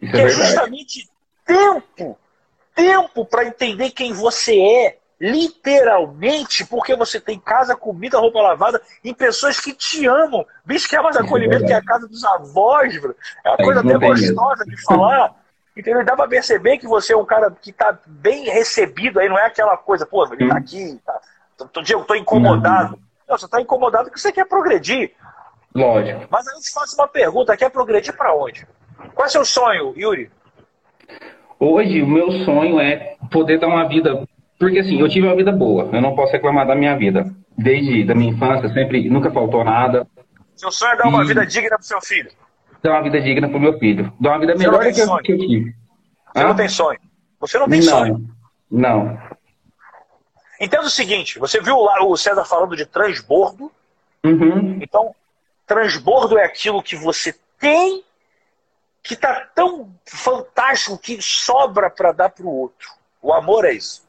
que 0.00 0.16
é, 0.16 0.24
é 0.24 0.28
justamente 0.28 1.08
tempo. 1.44 2.18
Tempo 2.74 3.24
para 3.24 3.44
entender 3.44 3.90
quem 3.90 4.12
você 4.12 4.60
é, 4.60 4.98
literalmente, 5.20 6.64
porque 6.66 6.94
você 6.94 7.18
tem 7.18 7.38
casa, 7.38 7.74
comida, 7.74 8.18
roupa 8.18 8.40
lavada, 8.40 8.80
em 9.02 9.14
pessoas 9.14 9.58
que 9.58 9.72
te 9.72 10.06
amam. 10.06 10.44
Bicho, 10.64 10.88
que 10.88 10.96
é 10.96 11.00
mais 11.00 11.16
acolhimento 11.16 11.64
é 11.64 11.66
que 11.66 11.72
a 11.72 11.82
casa 11.82 12.06
dos 12.06 12.24
avós, 12.24 13.00
bro. 13.00 13.14
É 13.44 13.50
uma 13.50 13.56
é, 13.58 13.64
coisa 13.64 13.80
até 13.80 13.98
gostosa 13.98 14.64
de 14.64 14.82
falar. 14.82 15.34
Entendeu? 15.76 16.04
Dá 16.04 16.16
pra 16.16 16.26
perceber 16.26 16.78
que 16.78 16.86
você 16.86 17.12
é 17.12 17.16
um 17.16 17.24
cara 17.24 17.50
que 17.50 17.70
tá 17.70 17.98
bem 18.06 18.44
recebido 18.44 19.20
aí, 19.20 19.28
não 19.28 19.38
é 19.38 19.44
aquela 19.44 19.76
coisa, 19.76 20.06
pô, 20.06 20.26
ele 20.32 20.48
tá 20.48 20.56
aqui, 20.56 20.98
tá, 21.04 21.20
todo 21.70 21.84
dia 21.84 21.96
eu 21.96 22.04
tô 22.04 22.14
incomodado. 22.14 22.98
Não, 23.28 23.36
você 23.36 23.46
tá 23.46 23.60
incomodado 23.60 24.04
porque 24.04 24.18
você 24.18 24.32
quer 24.32 24.46
progredir. 24.46 25.12
Lógico. 25.74 26.26
Mas 26.30 26.48
aí 26.48 26.54
eu 26.54 26.60
te 26.60 26.72
faço 26.72 26.94
uma 26.96 27.06
pergunta, 27.06 27.56
quer 27.56 27.70
progredir 27.70 28.16
para 28.16 28.34
onde? 28.34 28.66
Qual 29.14 29.26
é 29.26 29.28
o 29.28 29.30
seu 29.30 29.44
sonho, 29.44 29.92
Yuri? 29.96 30.30
Hoje, 31.60 32.02
o 32.02 32.06
meu 32.06 32.30
sonho 32.44 32.80
é 32.80 33.16
poder 33.30 33.58
dar 33.58 33.66
uma 33.66 33.86
vida 33.86 34.26
porque 34.58 34.78
assim, 34.78 35.00
eu 35.00 35.08
tive 35.08 35.26
uma 35.26 35.36
vida 35.36 35.52
boa, 35.52 35.88
eu 35.92 36.00
não 36.00 36.14
posso 36.14 36.32
reclamar 36.32 36.66
da 36.66 36.74
minha 36.74 36.96
vida. 36.96 37.26
Desde 37.56 38.04
da 38.04 38.14
minha 38.14 38.32
infância, 38.32 38.68
sempre, 38.70 39.08
nunca 39.08 39.30
faltou 39.30 39.64
nada. 39.64 40.06
Seu 40.54 40.70
sonho 40.70 40.92
é 40.92 40.96
dar 40.96 41.08
uma 41.08 41.24
vida 41.24 41.46
digna 41.46 41.76
pro 41.76 41.86
seu 41.86 42.00
filho? 42.00 42.30
Dar 42.82 42.92
uma 42.92 43.02
vida 43.02 43.20
digna 43.20 43.48
pro 43.48 43.60
meu 43.60 43.78
filho. 43.78 44.12
Dar 44.20 44.30
uma 44.30 44.40
vida 44.40 44.54
melhor 44.54 44.84
do 44.84 44.92
que, 44.92 45.00
eu, 45.00 45.16
que 45.18 45.32
eu 45.32 45.38
tive. 45.38 45.74
Você 46.34 46.42
ah? 46.42 46.44
não 46.44 46.56
tem 46.56 46.68
sonho? 46.68 47.00
Você 47.40 47.58
não 47.58 47.68
tem 47.68 47.80
não, 47.80 47.88
sonho? 47.88 48.30
Não. 48.70 49.18
Entenda 50.60 50.84
o 50.84 50.90
seguinte, 50.90 51.38
você 51.38 51.60
viu 51.60 51.78
lá 51.80 52.02
o 52.04 52.16
César 52.16 52.44
falando 52.44 52.76
de 52.76 52.86
transbordo? 52.86 53.70
Uhum. 54.24 54.78
Então, 54.82 55.14
transbordo 55.66 56.38
é 56.38 56.44
aquilo 56.44 56.82
que 56.82 56.96
você 56.96 57.34
tem 57.58 58.02
que 59.02 59.14
tá 59.14 59.48
tão 59.54 59.94
fantástico 60.04 60.98
que 60.98 61.22
sobra 61.22 61.88
para 61.88 62.12
dar 62.12 62.30
pro 62.30 62.48
outro. 62.48 62.90
O 63.22 63.32
amor 63.32 63.64
é 63.64 63.72
isso. 63.72 64.05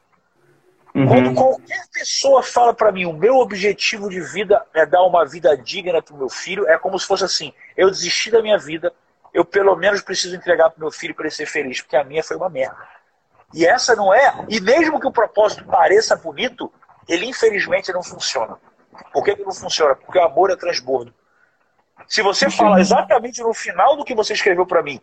Uhum. 0.98 1.06
Quando 1.06 1.34
qualquer 1.34 1.86
pessoa 1.92 2.42
fala 2.42 2.74
para 2.74 2.90
mim, 2.90 3.04
o 3.04 3.12
meu 3.12 3.36
objetivo 3.36 4.10
de 4.10 4.20
vida 4.20 4.66
é 4.74 4.84
dar 4.84 5.04
uma 5.04 5.24
vida 5.24 5.56
digna 5.56 6.02
para 6.02 6.12
o 6.12 6.18
meu 6.18 6.28
filho, 6.28 6.68
é 6.68 6.76
como 6.76 6.98
se 6.98 7.06
fosse 7.06 7.22
assim: 7.22 7.52
eu 7.76 7.88
desisti 7.88 8.32
da 8.32 8.42
minha 8.42 8.58
vida, 8.58 8.92
eu 9.32 9.44
pelo 9.44 9.76
menos 9.76 10.02
preciso 10.02 10.34
entregar 10.34 10.70
para 10.70 10.80
meu 10.80 10.90
filho 10.90 11.14
para 11.14 11.26
ele 11.26 11.34
ser 11.34 11.46
feliz, 11.46 11.80
porque 11.80 11.96
a 11.96 12.02
minha 12.02 12.24
foi 12.24 12.36
uma 12.36 12.48
merda. 12.48 12.76
E 13.54 13.64
essa 13.64 13.94
não 13.94 14.12
é, 14.12 14.44
e 14.48 14.60
mesmo 14.60 14.98
que 14.98 15.06
o 15.06 15.12
propósito 15.12 15.64
pareça 15.64 16.16
bonito, 16.16 16.72
ele 17.08 17.26
infelizmente 17.26 17.92
não 17.92 18.02
funciona. 18.02 18.58
Por 19.12 19.24
que, 19.24 19.36
que 19.36 19.44
não 19.44 19.52
funciona? 19.52 19.94
Porque 19.94 20.18
o 20.18 20.24
amor 20.24 20.50
é 20.50 20.56
transbordo. 20.56 21.14
Se 22.08 22.22
você 22.22 22.50
fala 22.50 22.80
exatamente 22.80 23.40
no 23.40 23.54
final 23.54 23.96
do 23.96 24.04
que 24.04 24.16
você 24.16 24.32
escreveu 24.32 24.66
para 24.66 24.82
mim, 24.82 25.00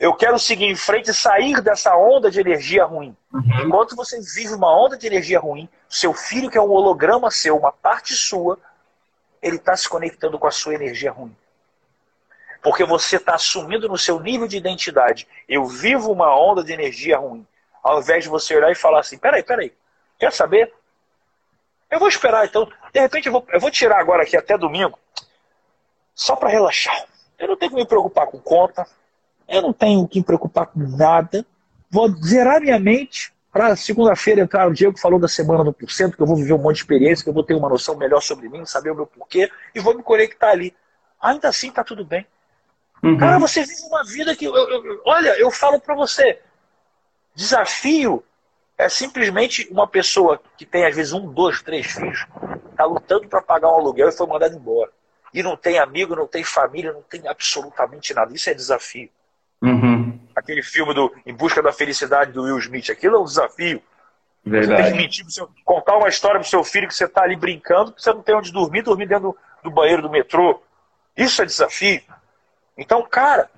eu 0.00 0.14
quero 0.14 0.38
seguir 0.38 0.64
em 0.64 0.74
frente 0.74 1.10
e 1.10 1.14
sair 1.14 1.60
dessa 1.60 1.94
onda 1.94 2.30
de 2.30 2.40
energia 2.40 2.86
ruim. 2.86 3.14
Uhum. 3.30 3.66
Enquanto 3.66 3.94
você 3.94 4.18
vive 4.18 4.54
uma 4.54 4.74
onda 4.74 4.96
de 4.96 5.06
energia 5.06 5.38
ruim, 5.38 5.68
seu 5.90 6.14
filho, 6.14 6.50
que 6.50 6.56
é 6.56 6.60
um 6.60 6.70
holograma 6.70 7.30
seu, 7.30 7.54
uma 7.54 7.70
parte 7.70 8.14
sua, 8.14 8.58
ele 9.42 9.56
está 9.56 9.76
se 9.76 9.86
conectando 9.86 10.38
com 10.38 10.46
a 10.46 10.50
sua 10.50 10.74
energia 10.74 11.12
ruim. 11.12 11.36
Porque 12.62 12.82
você 12.82 13.16
está 13.16 13.34
assumindo 13.34 13.90
no 13.90 13.98
seu 13.98 14.18
nível 14.18 14.48
de 14.48 14.56
identidade, 14.56 15.28
eu 15.46 15.66
vivo 15.66 16.10
uma 16.10 16.34
onda 16.34 16.64
de 16.64 16.72
energia 16.72 17.18
ruim. 17.18 17.46
Ao 17.82 18.00
invés 18.00 18.24
de 18.24 18.30
você 18.30 18.56
olhar 18.56 18.72
e 18.72 18.74
falar 18.74 19.00
assim, 19.00 19.18
peraí, 19.18 19.42
peraí, 19.42 19.70
quer 20.18 20.32
saber? 20.32 20.72
Eu 21.90 21.98
vou 21.98 22.08
esperar, 22.08 22.46
então, 22.46 22.66
de 22.90 23.00
repente 23.00 23.26
eu 23.26 23.32
vou, 23.32 23.46
eu 23.50 23.60
vou 23.60 23.70
tirar 23.70 24.00
agora 24.00 24.22
aqui 24.22 24.34
até 24.34 24.56
domingo, 24.56 24.98
só 26.14 26.36
para 26.36 26.48
relaxar. 26.48 27.04
Eu 27.38 27.48
não 27.48 27.56
tenho 27.56 27.72
que 27.72 27.76
me 27.76 27.86
preocupar 27.86 28.26
com 28.26 28.38
conta, 28.38 28.86
eu 29.50 29.62
não 29.62 29.72
tenho 29.72 30.06
que 30.06 30.20
me 30.20 30.24
preocupar 30.24 30.66
com 30.66 30.78
nada. 30.78 31.44
Vou 31.90 32.08
zerar 32.22 32.60
minha 32.60 32.78
mente 32.78 33.32
para 33.52 33.74
segunda-feira 33.74 34.42
entrar. 34.42 34.68
O 34.68 34.72
Diego 34.72 34.98
falou 34.98 35.18
da 35.18 35.26
semana 35.26 35.64
do 35.64 35.72
porcento, 35.72 36.16
que 36.16 36.22
eu 36.22 36.26
vou 36.26 36.36
viver 36.36 36.52
um 36.52 36.58
monte 36.58 36.76
de 36.76 36.82
experiência, 36.82 37.24
que 37.24 37.28
eu 37.28 37.34
vou 37.34 37.42
ter 37.42 37.54
uma 37.54 37.68
noção 37.68 37.96
melhor 37.96 38.22
sobre 38.22 38.48
mim, 38.48 38.64
saber 38.64 38.90
o 38.90 38.94
meu 38.94 39.06
porquê, 39.06 39.50
e 39.74 39.80
vou 39.80 39.96
me 39.96 40.02
conectar 40.02 40.50
ali. 40.50 40.74
Ainda 41.20 41.48
assim 41.48 41.68
está 41.68 41.82
tudo 41.82 42.04
bem. 42.04 42.24
Uhum. 43.02 43.18
Cara, 43.18 43.38
você 43.38 43.64
vive 43.64 43.82
uma 43.88 44.04
vida 44.04 44.36
que. 44.36 44.44
Eu, 44.44 44.54
eu, 44.54 45.02
olha, 45.04 45.38
eu 45.38 45.50
falo 45.50 45.80
para 45.80 45.96
você: 45.96 46.38
desafio 47.34 48.22
é 48.78 48.88
simplesmente 48.88 49.68
uma 49.70 49.86
pessoa 49.86 50.40
que 50.56 50.64
tem 50.64 50.86
às 50.86 50.94
vezes 50.94 51.12
um, 51.12 51.26
dois, 51.32 51.60
três 51.60 51.86
filhos, 51.86 52.24
está 52.70 52.84
lutando 52.84 53.28
para 53.28 53.42
pagar 53.42 53.68
um 53.68 53.74
aluguel 53.74 54.08
e 54.08 54.12
foi 54.12 54.26
mandado 54.26 54.54
embora. 54.54 54.90
E 55.34 55.42
não 55.42 55.56
tem 55.56 55.78
amigo, 55.78 56.16
não 56.16 56.26
tem 56.26 56.44
família, 56.44 56.92
não 56.92 57.02
tem 57.02 57.26
absolutamente 57.26 58.14
nada. 58.14 58.34
Isso 58.34 58.48
é 58.48 58.54
desafio. 58.54 59.10
Uhum. 59.62 60.18
Aquele 60.34 60.62
filme 60.62 60.94
do 60.94 61.14
Em 61.26 61.34
Busca 61.34 61.62
da 61.62 61.72
Felicidade 61.72 62.32
do 62.32 62.44
Will 62.44 62.58
Smith, 62.58 62.90
aquilo 62.90 63.16
é 63.16 63.20
um 63.20 63.24
desafio. 63.24 63.82
Verdade. 64.44 64.66
Você 64.66 64.82
tem 64.82 64.92
que 64.92 64.98
mentir 64.98 65.30
seu, 65.30 65.48
contar 65.64 65.96
uma 65.96 66.08
história 66.08 66.40
pro 66.40 66.48
seu 66.48 66.64
filho 66.64 66.88
que 66.88 66.94
você 66.94 67.04
está 67.04 67.22
ali 67.22 67.36
brincando, 67.36 67.92
que 67.92 68.02
você 68.02 68.12
não 68.12 68.22
tem 68.22 68.34
onde 68.34 68.52
dormir, 68.52 68.82
dormir 68.82 69.06
dentro 69.06 69.32
do, 69.32 69.38
do 69.64 69.70
banheiro 69.70 70.02
do 70.02 70.10
metrô. 70.10 70.62
Isso 71.16 71.42
é 71.42 71.44
desafio. 71.44 72.00
Então, 72.76 73.02
cara, 73.02 73.50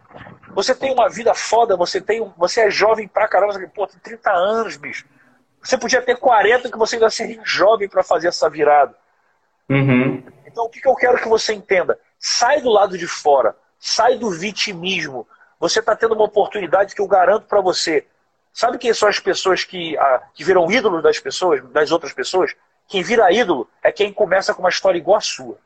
você 0.52 0.74
tem 0.74 0.92
uma 0.92 1.08
vida 1.08 1.32
foda, 1.34 1.76
você 1.76 2.00
tem 2.00 2.32
você 2.36 2.62
é 2.62 2.70
jovem 2.70 3.06
pra 3.06 3.28
caramba, 3.28 3.52
você, 3.52 3.66
pô, 3.68 3.86
tem 3.86 4.00
30 4.00 4.32
anos, 4.32 4.76
bicho. 4.76 5.06
Você 5.62 5.78
podia 5.78 6.02
ter 6.02 6.16
40 6.16 6.70
que 6.70 6.78
você 6.78 6.96
ainda 6.96 7.08
seria 7.08 7.40
jovem 7.44 7.88
para 7.88 8.02
fazer 8.02 8.28
essa 8.28 8.50
virada. 8.50 8.96
Uhum. 9.70 10.24
Então, 10.44 10.64
o 10.64 10.68
que, 10.68 10.80
que 10.80 10.88
eu 10.88 10.94
quero 10.96 11.18
que 11.18 11.28
você 11.28 11.54
entenda? 11.54 11.98
Sai 12.18 12.60
do 12.60 12.68
lado 12.68 12.98
de 12.98 13.06
fora, 13.06 13.56
sai 13.78 14.18
do 14.18 14.30
vitimismo, 14.30 15.26
você 15.62 15.78
está 15.78 15.94
tendo 15.94 16.16
uma 16.16 16.24
oportunidade 16.24 16.92
que 16.92 17.00
eu 17.00 17.06
garanto 17.06 17.46
para 17.46 17.60
você. 17.60 18.04
Sabe 18.52 18.78
quem 18.78 18.92
são 18.92 19.08
as 19.08 19.20
pessoas 19.20 19.62
que, 19.62 19.96
ah, 19.96 20.22
que 20.34 20.42
viram 20.42 20.68
ídolos 20.68 21.00
das 21.04 21.20
pessoas, 21.20 21.62
das 21.70 21.92
outras 21.92 22.12
pessoas? 22.12 22.52
Quem 22.88 23.00
vira 23.00 23.32
ídolo 23.32 23.70
é 23.80 23.92
quem 23.92 24.12
começa 24.12 24.52
com 24.52 24.60
uma 24.60 24.70
história 24.70 24.98
igual 24.98 25.18
a 25.18 25.20
sua. 25.20 25.56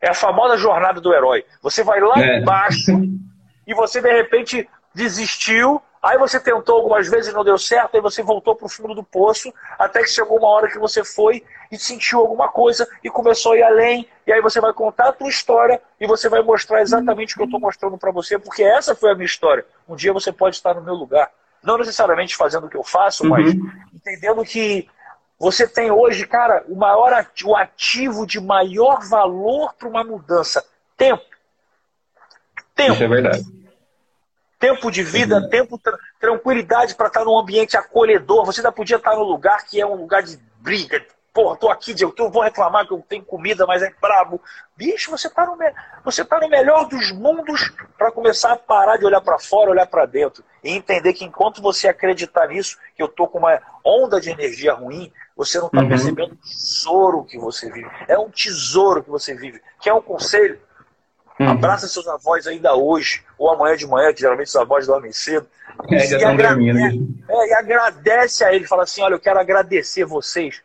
É 0.00 0.10
a 0.10 0.14
famosa 0.14 0.56
jornada 0.56 1.00
do 1.00 1.14
herói. 1.14 1.44
Você 1.62 1.84
vai 1.84 2.00
lá 2.00 2.20
é. 2.20 2.40
embaixo 2.40 2.90
e 3.64 3.72
você 3.74 4.02
de 4.02 4.12
repente 4.12 4.68
desistiu 4.92 5.80
Aí 6.02 6.16
você 6.16 6.38
tentou 6.38 6.76
algumas 6.76 7.08
vezes 7.08 7.32
e 7.32 7.34
não 7.34 7.42
deu 7.42 7.58
certo, 7.58 7.96
aí 7.96 8.00
você 8.00 8.22
voltou 8.22 8.54
para 8.54 8.66
o 8.66 8.68
fundo 8.68 8.94
do 8.94 9.02
poço, 9.02 9.52
até 9.78 10.00
que 10.00 10.10
chegou 10.10 10.38
uma 10.38 10.48
hora 10.48 10.68
que 10.68 10.78
você 10.78 11.04
foi 11.04 11.44
e 11.70 11.78
sentiu 11.78 12.20
alguma 12.20 12.48
coisa 12.48 12.88
e 13.02 13.10
começou 13.10 13.52
a 13.52 13.56
ir 13.56 13.62
além, 13.62 14.08
e 14.26 14.32
aí 14.32 14.40
você 14.40 14.60
vai 14.60 14.72
contar 14.72 15.08
a 15.08 15.12
tua 15.12 15.28
história 15.28 15.82
e 16.00 16.06
você 16.06 16.28
vai 16.28 16.42
mostrar 16.42 16.80
exatamente 16.80 17.34
o 17.34 17.36
que 17.36 17.42
eu 17.42 17.46
estou 17.46 17.60
mostrando 17.60 17.98
para 17.98 18.12
você, 18.12 18.38
porque 18.38 18.62
essa 18.62 18.94
foi 18.94 19.10
a 19.10 19.14
minha 19.14 19.26
história. 19.26 19.66
Um 19.88 19.96
dia 19.96 20.12
você 20.12 20.32
pode 20.32 20.56
estar 20.56 20.74
no 20.74 20.82
meu 20.82 20.94
lugar. 20.94 21.30
Não 21.62 21.76
necessariamente 21.76 22.36
fazendo 22.36 22.66
o 22.66 22.70
que 22.70 22.76
eu 22.76 22.84
faço, 22.84 23.24
mas 23.28 23.52
uhum. 23.52 23.70
entendendo 23.92 24.44
que 24.44 24.88
Você 25.38 25.68
tem 25.68 25.90
hoje, 25.90 26.26
cara, 26.26 26.64
o 26.68 26.74
maior 26.74 27.12
ativo, 27.12 27.50
o 27.50 27.56
ativo 27.56 28.26
de 28.26 28.40
maior 28.40 29.06
valor 29.08 29.72
para 29.74 29.88
uma 29.88 30.02
mudança. 30.02 30.64
Tempo. 30.96 31.22
Tempo. 32.74 32.94
Isso 32.94 33.04
é 33.04 33.08
verdade. 33.08 33.67
Tempo 34.58 34.90
de 34.90 35.02
vida, 35.02 35.36
uhum. 35.36 35.48
tempo, 35.48 35.80
tranquilidade 36.18 36.94
para 36.94 37.06
estar 37.06 37.24
num 37.24 37.38
ambiente 37.38 37.76
acolhedor. 37.76 38.44
Você 38.44 38.60
ainda 38.60 38.72
podia 38.72 38.96
estar 38.96 39.14
num 39.14 39.22
lugar 39.22 39.64
que 39.64 39.80
é 39.80 39.86
um 39.86 39.94
lugar 39.94 40.22
de 40.22 40.38
briga, 40.60 41.00
porra, 41.38 41.56
tô 41.56 41.70
aqui, 41.70 41.94
eu 42.00 42.30
vou 42.30 42.42
reclamar 42.42 42.84
que 42.84 42.92
eu 42.92 43.04
tenho 43.08 43.24
comida, 43.24 43.64
mas 43.64 43.80
é 43.80 43.94
brabo. 44.00 44.40
Bicho, 44.76 45.08
você 45.08 45.30
tá 45.30 45.46
no, 45.46 45.56
você 46.04 46.24
tá 46.24 46.40
no 46.40 46.48
melhor 46.48 46.88
dos 46.88 47.12
mundos 47.12 47.72
para 47.96 48.10
começar 48.10 48.54
a 48.54 48.56
parar 48.56 48.96
de 48.96 49.06
olhar 49.06 49.20
para 49.20 49.38
fora, 49.38 49.70
olhar 49.70 49.86
para 49.86 50.04
dentro. 50.04 50.42
E 50.64 50.70
entender 50.70 51.12
que 51.12 51.24
enquanto 51.24 51.62
você 51.62 51.86
acreditar 51.86 52.48
nisso, 52.48 52.76
que 52.96 53.02
eu 53.02 53.06
tô 53.06 53.28
com 53.28 53.38
uma 53.38 53.60
onda 53.84 54.20
de 54.20 54.30
energia 54.30 54.74
ruim, 54.74 55.12
você 55.36 55.58
não 55.58 55.68
está 55.68 55.80
uhum. 55.80 55.88
percebendo 55.88 56.32
o 56.32 56.36
tesouro 56.36 57.24
que 57.24 57.38
você 57.38 57.70
vive. 57.70 57.88
É 58.08 58.18
um 58.18 58.30
tesouro 58.30 59.04
que 59.04 59.10
você 59.10 59.32
vive. 59.34 59.62
Quer 59.80 59.94
um 59.94 60.02
conselho? 60.02 60.58
Uhum. 61.38 61.50
Abraça 61.50 61.86
seus 61.86 62.08
avós 62.08 62.46
ainda 62.46 62.74
hoje, 62.74 63.22
ou 63.38 63.50
amanhã 63.50 63.76
de 63.76 63.86
manhã, 63.86 64.12
que 64.12 64.20
geralmente 64.20 64.48
os 64.48 64.56
avós 64.56 64.86
dormem 64.86 65.12
cedo. 65.12 65.46
É, 65.90 66.06
e, 66.06 66.24
agradece, 66.24 67.06
é, 67.28 67.48
e 67.48 67.52
agradece 67.54 68.44
a 68.44 68.52
ele, 68.52 68.66
fala 68.66 68.82
assim: 68.82 69.02
olha, 69.02 69.14
eu 69.14 69.20
quero 69.20 69.38
agradecer 69.38 70.04
vocês 70.04 70.62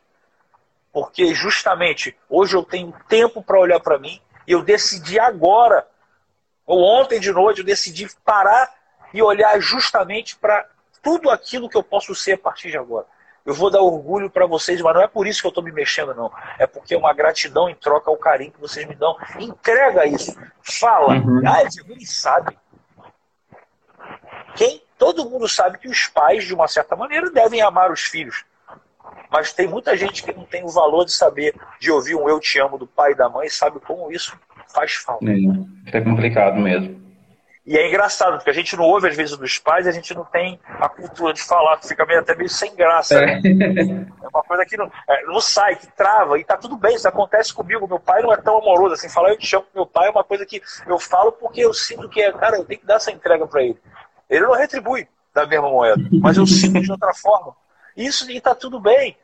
porque 0.94 1.34
justamente 1.34 2.15
hoje 2.30 2.56
eu 2.56 2.63
tenho 2.63 2.94
tempo 3.10 3.42
para 3.42 3.60
olhar 3.60 3.80
para 3.80 3.98
mim 3.98 4.22
e 4.48 4.51
eu 4.51 4.62
decidi 4.62 5.20
agora, 5.20 5.88
ou 6.68 6.84
ontem 6.84 7.20
de 7.20 7.32
noite, 7.32 7.60
eu 7.60 7.65
decidi 7.65 8.08
parar 8.24 8.72
e 9.12 9.22
olhar 9.22 9.60
justamente 9.60 10.38
para 10.38 10.68
tudo 11.01 11.32
aquilo 11.32 11.68
que 11.68 11.75
eu 11.75 11.84
posso 11.84 12.13
ser 12.13 12.34
a 12.34 12.38
partir 12.38 12.70
de 12.70 12.77
agora. 12.77 13.08
Eu 13.46 13.54
vou 13.54 13.70
dar 13.70 13.82
orgulho 13.82 14.30
para 14.30 14.46
vocês, 14.46 14.80
mas 14.82 14.94
não 14.94 15.02
é 15.02 15.08
por 15.08 15.28
isso 15.28 15.42
que 15.42 15.48
eu 15.48 15.50
estou 15.50 15.64
me 15.64 15.72
mexendo, 15.72 16.14
não. 16.14 16.32
É 16.58 16.66
porque 16.66 16.94
é 16.94 16.98
uma 16.98 17.14
gratidão 17.14 17.70
em 17.70 17.76
troca 17.76 18.10
ao 18.10 18.18
carinho 18.18 18.52
que 18.52 18.62
vocês 18.62 18.88
me 18.88 18.96
dão. 18.96 19.18
Entrega 19.38 20.06
isso. 20.06 20.34
Fala. 20.62 21.16
Uhum. 21.16 21.42
Ah, 21.46 21.64
ninguém 21.64 22.06
sabe. 22.06 22.58
Quem? 24.56 24.82
Todo 24.98 25.30
mundo 25.30 25.50
sabe 25.50 25.78
que 25.78 25.90
os 25.90 26.08
pais, 26.08 26.46
de 26.46 26.54
uma 26.54 26.68
certa 26.68 26.96
maneira, 26.96 27.30
devem 27.30 27.62
amar 27.62 27.92
os 27.92 28.02
filhos. 28.02 28.46
Mas 29.30 29.52
tem 29.52 29.68
muita 29.68 29.98
gente 29.98 30.24
que 30.24 30.32
não 30.32 30.46
tem 30.46 30.64
o 30.64 30.70
valor 30.70 31.04
de 31.04 31.12
saber, 31.12 31.54
de 31.80 31.92
ouvir 31.92 32.16
um 32.16 32.30
eu 32.30 32.40
te 32.40 32.60
amo 32.60 32.78
do 32.78 32.88
pai 32.88 33.12
e 33.12 33.16
da 33.16 33.28
mãe, 33.28 33.50
sabe 33.50 33.80
como 33.82 34.12
isso 34.12 34.40
faz 34.74 34.94
falta. 34.94 35.26
É, 35.26 35.98
é 35.98 36.02
complicado 36.02 36.60
mesmo. 36.60 37.02
E 37.65 37.77
é 37.77 37.88
engraçado, 37.88 38.36
porque 38.36 38.50
a 38.50 38.53
gente 38.53 38.75
não 38.75 38.84
ouve 38.84 39.08
às 39.08 39.15
vezes 39.15 39.38
dos 39.38 39.58
pais, 39.58 39.88
a 39.88 39.91
gente 39.91 40.13
não 40.13 40.25
tem 40.25 40.60
a 40.65 40.89
cultura 40.89 41.34
de 41.34 41.41
falar, 41.41 41.82
fica 41.82 42.05
meio, 42.05 42.20
até 42.20 42.36
meio 42.36 42.50
sem 42.50 42.75
graça. 42.75 43.15
É, 43.15 43.39
né? 43.39 44.05
é 44.22 44.27
uma 44.27 44.43
coisa 44.43 44.65
que 44.65 44.75
não, 44.75 44.91
é, 45.08 45.24
não, 45.25 45.39
sai, 45.39 45.77
que 45.77 45.88
trava, 45.88 46.38
e 46.38 46.43
tá 46.43 46.58
tudo 46.58 46.75
bem, 46.75 46.96
isso 46.96 47.08
acontece 47.08 47.53
comigo. 47.53 47.88
Meu 47.88 48.01
pai 48.01 48.22
não 48.22 48.34
é 48.34 48.38
tão 48.38 48.58
amoroso 48.58 48.96
assim. 48.96 49.08
Falar 49.08 49.29
eu 49.29 49.38
te 49.38 49.55
amo 49.55 49.65
meu 49.74 49.86
pai 49.86 50.10
é 50.10 50.12
uma 50.12 50.25
coisa 50.25 50.46
que 50.46 50.62
eu 50.86 51.00
falo 51.00 51.32
porque 51.32 51.62
eu 51.62 51.74
sinto 51.74 52.10
que 52.10 52.22
é, 52.22 52.34
cara, 52.34 52.58
eu 52.58 52.65
tenho 52.65 52.82
que 52.82 52.86
dar 52.86 52.96
essa 52.96 53.12
entrega 53.12 53.48
para 53.48 53.63
ele. 53.63 53.79
Ele 54.29 54.41
não 54.41 54.53
retribui 54.53 55.08
da 55.34 55.46
mesma 55.46 55.70
moeda, 55.70 56.03
mas 56.22 56.36
eu 56.36 56.46
sinto 56.46 56.82
de 56.82 56.91
outra 56.91 57.13
forma. 57.13 57.55
Isso 57.96 58.29
e 58.29 58.41
tá 58.41 58.53
tudo 58.53 58.77
bem. 58.77 59.17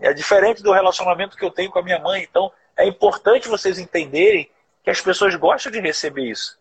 É 0.00 0.12
diferente 0.12 0.62
do 0.62 0.72
relacionamento 0.72 1.38
que 1.38 1.44
eu 1.44 1.50
tenho 1.50 1.70
com 1.70 1.78
a 1.78 1.82
minha 1.82 1.98
mãe. 1.98 2.22
Então, 2.22 2.52
é 2.76 2.86
importante 2.86 3.48
vocês 3.48 3.78
entenderem 3.78 4.50
que 4.84 4.90
as 4.90 5.00
pessoas 5.00 5.34
gostam 5.36 5.72
de 5.72 5.80
receber 5.80 6.30
isso. 6.30 6.58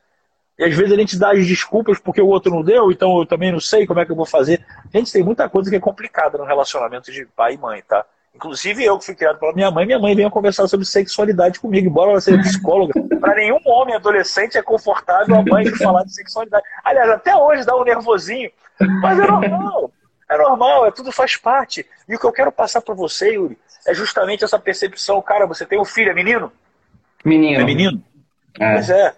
E 0.58 0.64
às 0.64 0.74
vezes 0.74 0.92
a 0.94 0.96
gente 0.96 1.20
dá 1.20 1.32
as 1.32 1.46
desculpas 1.46 2.00
porque 2.00 2.22
o 2.22 2.28
outro 2.28 2.52
não 2.52 2.64
deu, 2.64 2.92
então 2.92 3.20
eu 3.20 3.26
também 3.26 3.52
não 3.52 3.60
sei 3.60 3.86
como 3.86 4.00
é 4.00 4.06
que 4.06 4.12
eu 4.12 4.16
vou 4.16 4.26
fazer. 4.26 4.66
Gente, 4.94 5.12
tem 5.12 5.24
muita 5.24 5.50
coisa 5.50 5.70
que 5.70 5.76
é 5.76 5.80
complicada 5.80 6.38
no 6.38 6.46
relacionamento 6.46 7.12
de 7.12 7.26
pai 7.26 7.56
e 7.56 7.58
mãe, 7.58 7.84
tá? 7.88 8.06
Inclusive 8.34 8.84
eu 8.84 8.98
que 9.00 9.06
fui 9.06 9.16
criado 9.16 9.40
pela 9.40 9.54
minha 9.54 9.72
mãe, 9.72 9.86
minha 9.86 10.00
mãe 10.00 10.14
veio 10.14 10.30
conversar 10.30 10.68
sobre 10.68 10.86
sexualidade 10.86 11.60
comigo, 11.60 11.88
embora 11.88 12.12
ela 12.12 12.22
seja 12.22 12.38
psicóloga. 12.42 12.94
Para 13.20 13.36
nenhum 13.36 13.60
homem 13.66 13.96
adolescente 13.96 14.58
é 14.58 14.62
confortável 14.62 15.36
a 15.36 15.44
mãe 15.44 15.66
falar 15.76 16.04
de 16.04 16.14
sexualidade. 16.14 16.66
Aliás, 16.84 17.10
até 17.10 17.36
hoje 17.36 17.66
dá 17.66 17.76
um 17.76 17.84
nervosinho, 17.84 18.52
mas 19.02 19.20
é 19.20 19.26
normal. 19.26 19.92
É 20.30 20.38
normal, 20.38 20.86
é 20.88 20.92
tudo 20.92 21.12
faz 21.12 21.38
parte. 21.38 21.86
E 22.10 22.16
o 22.16 22.20
que 22.20 22.26
eu 22.26 22.32
quero 22.32 22.52
passar 22.52 22.82
para 22.82 22.96
você, 22.96 23.36
Yuri, 23.36 23.58
é 23.88 23.94
justamente 23.94 24.44
essa 24.44 24.60
percepção. 24.60 25.22
Cara, 25.22 25.46
você 25.46 25.66
tem 25.66 25.80
um 25.80 25.86
filho, 25.86 26.12
é 26.12 26.14
menino? 26.14 26.52
Menino. 27.24 27.62
É 27.62 27.64
menino? 27.64 28.04
É. 28.60 28.74
Pois 28.74 28.90
é. 28.90 29.14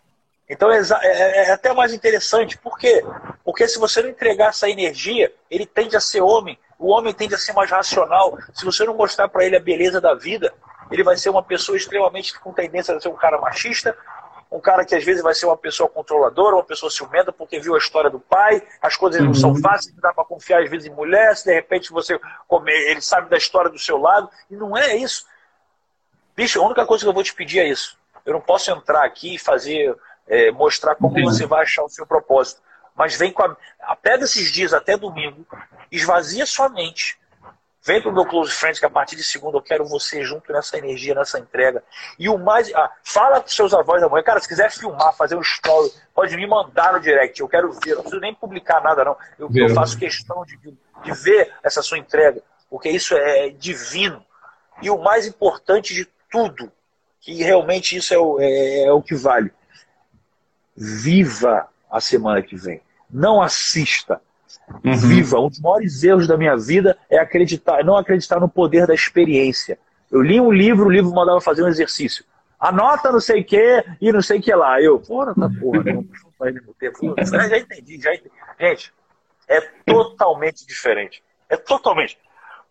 Então 0.50 0.72
é, 0.72 0.80
é, 0.80 1.48
é, 1.48 1.52
até 1.52 1.74
mais 1.74 1.94
interessante. 1.94 2.58
Por 2.58 2.78
quê? 2.78 3.04
Porque 3.44 3.68
se 3.68 3.78
você 3.78 4.02
não 4.02 4.10
entregar 4.10 4.50
essa 4.50 4.70
energia, 4.70 5.34
ele 5.52 5.66
tende 5.66 5.96
a 5.96 6.00
ser 6.00 6.22
homem. 6.22 6.58
O 6.80 6.90
homem 6.90 7.14
tende 7.14 7.36
a 7.36 7.38
ser 7.38 7.54
mais 7.54 7.70
racional. 7.70 8.38
Se 8.54 8.64
você 8.64 8.86
não 8.86 8.96
mostrar 8.96 9.28
para 9.28 9.46
ele 9.46 9.58
a 9.58 9.60
beleza 9.60 10.00
da 10.00 10.14
vida, 10.14 10.54
ele 10.92 11.04
vai 11.04 11.18
ser 11.18 11.30
uma 11.30 11.44
pessoa 11.44 11.78
extremamente 11.78 12.40
com 12.40 12.54
tendência 12.54 12.96
a 12.96 13.00
ser 13.00 13.10
um 13.10 13.16
cara 13.16 13.40
machista, 13.40 13.98
um 14.50 14.60
cara 14.60 14.86
que 14.86 14.96
às 14.96 15.04
vezes 15.04 15.22
vai 15.22 15.36
ser 15.36 15.46
uma 15.46 15.58
pessoa 15.58 15.90
controladora, 15.90 16.56
uma 16.56 16.64
pessoa 16.64 16.90
ciumenta, 16.90 17.34
porque 17.34 17.60
viu 17.60 17.76
a 17.76 17.78
história 17.78 18.10
do 18.10 18.20
pai, 18.20 18.66
as 18.82 18.96
coisas 18.96 19.22
não 19.22 19.34
são 19.34 19.50
uhum. 19.50 19.62
fáceis, 19.62 19.94
não 19.94 20.02
dá 20.02 20.14
para 20.14 20.24
confiar 20.24 20.64
às 20.64 20.70
vezes 20.70 20.88
em 20.88 20.96
mulher, 20.96 21.36
se 21.36 21.46
de 21.46 21.54
repente 21.54 21.92
você 21.92 22.18
ele 22.68 23.02
sabe 23.02 23.30
da 23.30 23.38
história 23.38 23.70
do 23.70 23.78
seu 23.78 23.98
lado, 23.98 24.30
e 24.50 24.56
não 24.56 24.78
é 24.78 24.96
isso. 24.96 25.26
Bicho, 26.36 26.62
a 26.62 26.66
única 26.66 26.86
coisa 26.86 27.04
que 27.04 27.10
eu 27.10 27.14
vou 27.14 27.24
te 27.24 27.34
pedir 27.34 27.60
é 27.60 27.68
isso. 27.68 27.98
Eu 28.26 28.34
não 28.34 28.42
posso 28.42 28.70
entrar 28.72 29.04
aqui 29.04 29.36
e 29.36 29.40
fazer, 29.40 29.96
é, 30.28 30.52
mostrar 30.52 30.96
como 30.96 31.22
você 31.24 31.46
vai 31.46 31.64
achar 31.64 31.84
o 31.84 31.90
seu 31.90 32.06
propósito. 32.06 32.62
Mas 32.96 33.16
vem 33.16 33.32
com 33.32 33.44
a. 33.44 33.96
Pega 34.02 34.24
esses 34.24 34.52
dias 34.52 34.74
até 34.74 34.98
domingo, 34.98 35.46
esvazia 35.92 36.46
sua 36.46 36.70
mente 36.70 37.18
Vem 37.88 38.02
pro 38.02 38.12
meu 38.12 38.26
Close 38.26 38.52
Friends, 38.52 38.82
que 38.82 38.86
a 38.86 38.90
partir 38.90 39.16
de 39.16 39.24
segunda 39.24 39.58
eu 39.58 39.62
quero 39.62 39.86
você 39.86 40.22
junto 40.22 40.52
nessa 40.52 40.78
energia, 40.78 41.16
nessa 41.16 41.40
entrega. 41.40 41.82
E 42.20 42.28
o 42.28 42.38
mais. 42.38 42.70
Ah, 42.76 42.92
fala 43.02 43.40
com 43.40 43.48
seus 43.48 43.74
avós 43.74 44.04
amanhã. 44.04 44.22
Cara, 44.24 44.42
se 44.42 44.48
quiser 44.48 44.70
filmar, 44.70 45.16
fazer 45.16 45.38
um 45.38 45.42
story, 45.42 45.90
pode 46.14 46.36
me 46.36 46.46
mandar 46.46 46.92
no 46.92 47.00
direct. 47.00 47.40
Eu 47.40 47.48
quero 47.48 47.72
ver. 47.72 47.96
Não 47.96 48.02
preciso 48.02 48.20
nem 48.20 48.36
publicar 48.36 48.84
nada, 48.84 49.06
não. 49.06 49.16
Eu, 49.40 49.50
eu 49.56 49.70
faço 49.70 49.98
questão 49.98 50.44
de, 50.44 50.58
de 50.58 51.12
ver 51.14 51.54
essa 51.64 51.82
sua 51.82 51.98
entrega. 51.98 52.44
Porque 52.70 52.90
isso 52.90 53.16
é 53.16 53.52
divino. 53.52 54.22
E 54.82 54.90
o 54.90 54.98
mais 54.98 55.26
importante 55.26 55.94
de 55.94 56.06
tudo, 56.30 56.70
que 57.22 57.42
realmente 57.42 57.96
isso 57.96 58.14
é 58.14 58.18
o, 58.18 58.38
é, 58.38 58.84
é 58.84 58.92
o 58.92 59.02
que 59.02 59.16
vale. 59.16 59.50
Viva 60.78 61.68
a 61.90 62.00
semana 62.00 62.42
que 62.42 62.56
vem. 62.56 62.82
Não 63.10 63.42
assista 63.42 64.22
Uhum. 64.84 64.96
Viva. 64.96 65.40
Um 65.40 65.50
dos 65.50 65.60
maiores 65.60 66.04
erros 66.04 66.28
da 66.28 66.38
minha 66.38 66.56
vida 66.56 66.98
é 67.10 67.18
acreditar, 67.18 67.84
não 67.84 67.98
acreditar 67.98 68.40
no 68.40 68.50
poder 68.50 68.86
da 68.86 68.94
experiência. 68.94 69.80
Eu 70.12 70.22
li 70.22 70.40
um 70.40 70.52
livro, 70.52 70.88
o 70.88 70.92
livro 70.92 71.12
mandava 71.14 71.42
fazer 71.42 71.64
um 71.64 71.68
exercício. 71.68 72.24
Anota 72.60 73.12
não 73.12 73.20
sei 73.20 73.42
o 73.42 73.46
que 73.46 73.84
e 74.02 74.12
não 74.12 74.22
sei 74.22 74.40
o 74.40 74.42
que 74.42 74.54
lá. 74.54 74.82
Eu, 74.82 75.00
porra, 75.00 75.34
tá 75.36 75.50
porra, 75.60 75.84
não, 75.84 76.06
faz 76.38 76.54
mesmo 76.54 76.74
tempo. 76.74 77.16
Já 77.26 77.58
entendi, 77.58 78.02
já 78.02 78.14
entendi. 78.14 78.32
Gente, 78.60 78.94
é 79.48 79.62
totalmente 79.86 80.66
diferente. 80.66 81.24
É 81.50 81.56
totalmente. 81.56 82.18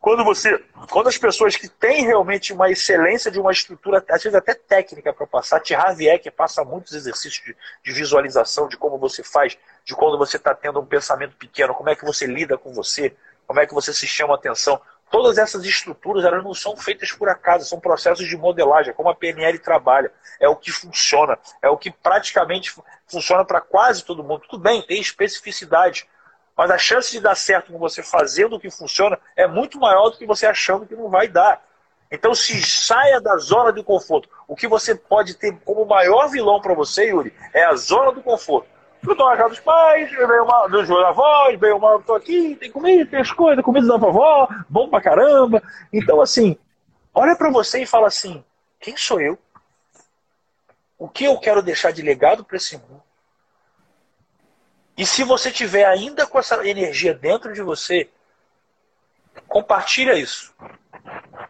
Quando 0.01 0.25
você, 0.25 0.63
quando 0.91 1.09
as 1.09 1.19
pessoas 1.19 1.57
que 1.57 1.69
têm 1.69 2.05
realmente 2.05 2.53
uma 2.53 2.71
excelência 2.71 3.31
de 3.31 3.41
uma 3.41 3.51
estrutura, 3.51 4.05
às 4.09 4.23
vezes 4.23 4.37
até 4.37 4.55
técnica 4.55 5.13
para 5.13 5.27
passar, 5.27 5.61
Thierry 5.61 5.95
Vieck 5.97 6.31
passa 6.31 6.65
muitos 6.65 6.93
exercícios 6.93 7.45
de, 7.45 7.57
de 7.85 7.93
visualização 7.93 8.69
de 8.69 8.77
como 8.77 8.99
você 8.99 9.23
faz, 9.23 9.59
de 9.85 9.95
quando 9.95 10.17
você 10.17 10.37
está 10.37 10.55
tendo 10.55 10.81
um 10.81 10.87
pensamento 10.87 11.37
pequeno, 11.37 11.75
como 11.75 11.91
é 11.91 11.97
que 11.97 12.05
você 12.05 12.27
lida 12.27 12.57
com 12.57 12.73
você, 12.73 13.17
como 13.47 13.61
é 13.61 13.67
que 13.67 13.75
você 13.75 13.93
se 13.93 14.07
chama 14.07 14.35
atenção. 14.35 14.81
Todas 15.11 15.39
essas 15.39 15.65
estruturas 15.65 16.25
elas 16.25 16.43
não 16.43 16.53
são 16.53 16.77
feitas 16.77 17.13
por 17.13 17.29
acaso, 17.29 17.65
são 17.65 17.79
processos 17.79 18.27
de 18.27 18.37
modelagem, 18.37 18.91
é 18.91 18.95
como 18.95 19.09
a 19.09 19.15
PNL 19.15 19.59
trabalha. 19.61 20.13
É 20.41 20.49
o 20.49 20.57
que 20.57 20.73
funciona, 20.73 21.39
é 21.63 21.69
o 21.69 21.77
que 21.77 21.91
praticamente 21.91 22.75
funciona 23.07 23.45
para 23.45 23.61
quase 23.61 24.05
todo 24.05 24.25
mundo. 24.25 24.43
Tudo 24.49 24.63
bem, 24.63 24.83
tem 24.83 25.01
especificidade, 25.01 26.09
mas 26.57 26.71
a 26.71 26.79
chance 26.79 27.13
de 27.13 27.21
dar 27.21 27.35
certo 27.35 27.73
com 27.73 27.79
você 27.79 28.03
fazendo 28.03 28.57
o 28.57 28.61
que 28.61 28.71
funciona 28.71 29.19
é 29.37 29.47
muito 29.47 29.79
maior 29.79 30.11
do 30.11 30.17
que 30.17 30.27
você 30.27 30.47
achando 30.47 30.87
que 30.87 30.97
não 30.97 31.11
vai 31.11 31.29
dar. 31.29 31.63
Então 32.11 32.35
se 32.35 32.63
saia 32.63 33.21
da 33.21 33.37
zona 33.37 33.73
de 33.73 33.83
conforto. 33.83 34.29
O 34.49 34.57
que 34.57 34.67
você 34.67 34.95
pode 34.95 35.35
ter 35.35 35.57
como 35.65 35.85
maior 35.85 36.29
vilão 36.29 36.61
para 36.61 36.73
você, 36.73 37.11
Yuri, 37.11 37.35
é 37.53 37.65
a 37.65 37.75
zona 37.75 38.13
do 38.13 38.23
conforto. 38.23 38.69
Eu 39.07 39.15
tô 39.15 39.29
na 39.29 39.37
casa 39.37 39.51
dos 39.51 39.61
pais, 39.61 40.11
veio 40.11 40.45
uma 40.45 40.67
dos 40.69 40.91
avós, 40.91 41.61
veio 41.61 41.77
uma, 41.77 42.01
tô 42.03 42.15
aqui, 42.15 42.57
tem 42.57 42.73
comida, 42.73 43.09
tem 43.09 43.21
as 43.21 43.31
coisas, 43.31 43.65
comida 43.65 43.87
da 43.87 43.97
vovó, 43.97 44.49
bom 44.69 44.89
pra 44.89 45.01
caramba. 45.01 45.63
Então, 45.93 46.21
assim, 46.21 46.57
olha 47.15 47.37
para 47.37 47.51
você 47.51 47.83
e 47.83 47.87
fala 47.87 48.09
assim: 48.09 48.43
quem 48.81 48.97
sou 48.97 49.21
eu? 49.21 49.39
O 50.99 51.09
que 51.09 51.25
eu 51.25 51.39
quero 51.39 51.63
deixar 51.63 51.93
de 51.93 52.03
legado 52.03 52.45
para 52.45 52.57
esse 52.57 52.77
mundo? 52.77 53.03
E 54.97 55.05
se 55.05 55.23
você 55.25 55.51
tiver 55.51 55.85
ainda 55.85 56.27
com 56.27 56.39
essa 56.39 56.67
energia 56.67 57.15
dentro 57.15 57.53
de 57.53 57.63
você, 57.63 58.09
compartilha 59.47 60.15
isso. 60.15 60.55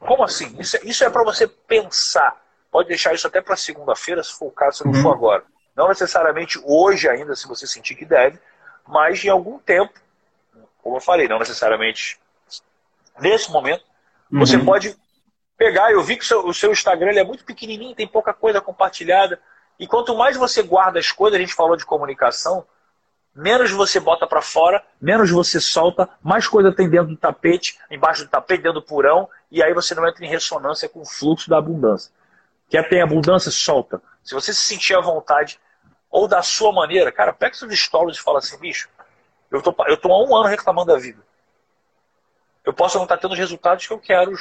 Como 0.01 0.25
assim? 0.25 0.57
Isso, 0.59 0.77
é, 0.77 0.81
isso 0.85 1.05
é 1.05 1.11
para 1.11 1.25
você 1.25 1.47
pensar. 1.47 2.43
Pode 2.71 2.89
deixar 2.89 3.15
isso 3.15 3.27
até 3.27 3.41
para 3.41 3.57
segunda-feira, 3.57 4.23
se 4.23 4.33
for 4.33 4.47
o 4.47 4.51
caso, 4.51 4.79
se 4.79 4.85
não 4.85 4.95
for 4.95 5.09
uhum. 5.09 5.15
agora. 5.15 5.45
Não 5.75 5.89
necessariamente 5.89 6.61
hoje 6.65 7.09
ainda, 7.09 7.37
se 7.37 7.47
você 7.47 7.67
sentir 7.67 7.95
que 7.95 8.05
deve, 8.05 8.39
mas 8.87 9.25
em 9.25 9.29
algum 9.29 9.59
tempo, 9.59 9.93
como 10.83 10.97
eu 10.97 11.01
falei, 11.01 11.29
não 11.29 11.39
necessariamente 11.39 12.19
nesse 13.19 13.51
momento, 13.51 13.85
Uhum. 14.31 14.41
Você 14.41 14.59
pode 14.59 14.97
pegar, 15.57 15.93
eu 15.93 16.03
vi 16.03 16.17
que 16.17 16.25
o 16.25 16.27
seu, 16.27 16.47
o 16.47 16.55
seu 16.55 16.73
Instagram 16.73 17.13
é 17.13 17.25
muito 17.25 17.45
pequenininho, 17.45 17.95
tem 17.95 18.07
pouca 18.07 18.33
coisa 18.33 18.61
compartilhada. 18.61 19.41
E 19.79 19.87
quanto 19.87 20.17
mais 20.17 20.37
você 20.37 20.63
guarda 20.63 20.99
as 20.99 21.13
coisas, 21.13 21.39
a 21.39 21.41
gente 21.41 21.55
falou 21.55 21.77
de 21.77 21.85
comunicação, 21.85 22.67
menos 23.37 23.71
você 23.71 24.01
bota 24.01 24.27
para 24.27 24.41
fora, 24.41 24.83
menos 24.99 25.31
você 25.31 25.61
solta, 25.61 26.09
mais 26.23 26.49
coisa 26.49 26.75
tem 26.75 26.89
dentro 26.89 27.09
do 27.09 27.17
tapete, 27.17 27.79
embaixo 27.91 28.25
do 28.25 28.31
tapete, 28.31 28.63
dentro 28.63 28.81
do 28.81 28.87
purão, 28.87 29.29
e 29.51 29.63
aí 29.63 29.75
você 29.75 29.95
não 29.95 30.09
entra 30.09 30.25
em 30.25 30.29
ressonância 30.29 30.89
com 30.89 31.03
o 31.03 31.05
fluxo 31.05 31.51
da 31.51 31.59
abundância. 31.59 32.11
Quer 32.71 32.89
ter 32.89 33.03
abundância? 33.03 33.51
Solta. 33.51 34.01
Se 34.25 34.35
você 34.35 34.55
se 34.55 34.63
sentir 34.63 34.95
à 34.95 35.01
vontade, 35.01 35.61
ou 36.11 36.27
da 36.27 36.43
sua 36.43 36.73
maneira, 36.73 37.13
cara, 37.13 37.33
pega 37.33 37.55
seus 37.55 37.79
stories 37.79 38.17
e 38.17 38.23
fala 38.23 38.39
assim, 38.39 38.59
bicho, 38.59 38.89
eu 39.51 39.61
tô, 39.61 39.75
eu 39.87 39.99
tô 39.99 40.11
há 40.11 40.25
um 40.25 40.35
ano 40.35 40.49
reclamando 40.49 40.93
da 40.93 40.99
vida. 40.99 41.23
Eu 42.65 42.73
posso 42.73 42.97
não 42.97 43.05
estar 43.05 43.19
tendo 43.19 43.33
os 43.33 43.39
resultados 43.39 43.87
que 43.87 43.93
eu 43.93 43.99
quero, 43.99 44.33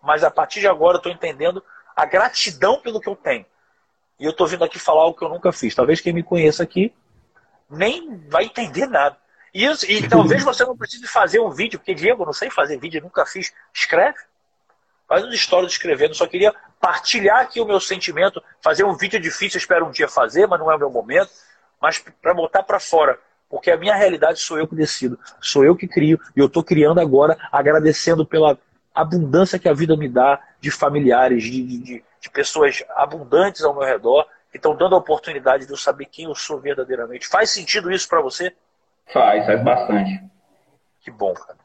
mas 0.00 0.22
a 0.22 0.30
partir 0.30 0.60
de 0.60 0.68
agora 0.68 0.94
eu 0.94 0.98
estou 0.98 1.12
entendendo 1.12 1.62
a 1.94 2.06
gratidão 2.06 2.80
pelo 2.80 3.00
que 3.00 3.08
eu 3.08 3.16
tenho. 3.16 3.44
E 4.18 4.24
eu 4.24 4.30
estou 4.30 4.46
vindo 4.46 4.64
aqui 4.64 4.78
falar 4.78 5.06
o 5.06 5.12
que 5.12 5.24
eu 5.24 5.28
nunca 5.28 5.50
fiz. 5.50 5.74
Talvez 5.74 6.00
quem 6.00 6.12
me 6.12 6.22
conheça 6.22 6.62
aqui 6.62 6.94
nem 7.74 8.18
vai 8.28 8.44
entender 8.44 8.86
nada. 8.86 9.16
E, 9.54 9.64
e 9.66 10.08
talvez 10.08 10.42
você 10.42 10.64
não 10.64 10.76
precise 10.76 11.06
fazer 11.06 11.38
um 11.38 11.50
vídeo, 11.50 11.78
porque 11.78 11.94
Diego, 11.94 12.24
não 12.24 12.32
sei 12.32 12.50
fazer 12.50 12.78
vídeo, 12.78 13.00
nunca 13.00 13.24
fiz. 13.24 13.52
Escreve. 13.72 14.18
Faz 15.06 15.22
uma 15.22 15.34
história 15.34 15.66
escrevendo. 15.66 16.14
Só 16.14 16.26
queria 16.26 16.52
partilhar 16.80 17.40
aqui 17.40 17.60
o 17.60 17.64
meu 17.64 17.78
sentimento. 17.78 18.42
Fazer 18.60 18.84
um 18.84 18.96
vídeo 18.96 19.20
difícil, 19.20 19.58
espero 19.58 19.86
um 19.86 19.92
dia 19.92 20.08
fazer, 20.08 20.48
mas 20.48 20.58
não 20.58 20.72
é 20.72 20.74
o 20.74 20.78
meu 20.78 20.90
momento. 20.90 21.30
Mas 21.80 21.98
para 21.98 22.34
botar 22.34 22.64
para 22.64 22.80
fora. 22.80 23.18
Porque 23.48 23.70
a 23.70 23.76
minha 23.76 23.94
realidade 23.94 24.40
sou 24.40 24.58
eu 24.58 24.66
que 24.66 24.74
decido. 24.74 25.16
Sou 25.40 25.64
eu 25.64 25.76
que 25.76 25.86
crio. 25.86 26.18
E 26.34 26.40
eu 26.40 26.46
estou 26.46 26.64
criando 26.64 27.00
agora, 27.00 27.38
agradecendo 27.52 28.26
pela 28.26 28.58
abundância 28.92 29.58
que 29.58 29.68
a 29.68 29.72
vida 29.72 29.96
me 29.96 30.08
dá 30.08 30.40
de 30.60 30.70
familiares, 30.70 31.44
de, 31.44 31.62
de, 31.62 32.04
de 32.20 32.30
pessoas 32.30 32.82
abundantes 32.96 33.62
ao 33.62 33.74
meu 33.74 33.84
redor 33.84 34.26
que 34.54 34.58
estão 34.58 34.76
dando 34.76 34.94
a 34.94 34.98
oportunidade 34.98 35.66
de 35.66 35.72
eu 35.72 35.76
saber 35.76 36.04
quem 36.04 36.26
eu 36.26 36.34
sou 36.36 36.60
verdadeiramente. 36.60 37.26
Faz 37.26 37.50
sentido 37.50 37.90
isso 37.90 38.08
para 38.08 38.22
você? 38.22 38.54
Faz, 39.12 39.44
faz 39.44 39.64
bastante. 39.64 40.22
Que 41.00 41.10
bom, 41.10 41.34
cara. 41.34 41.58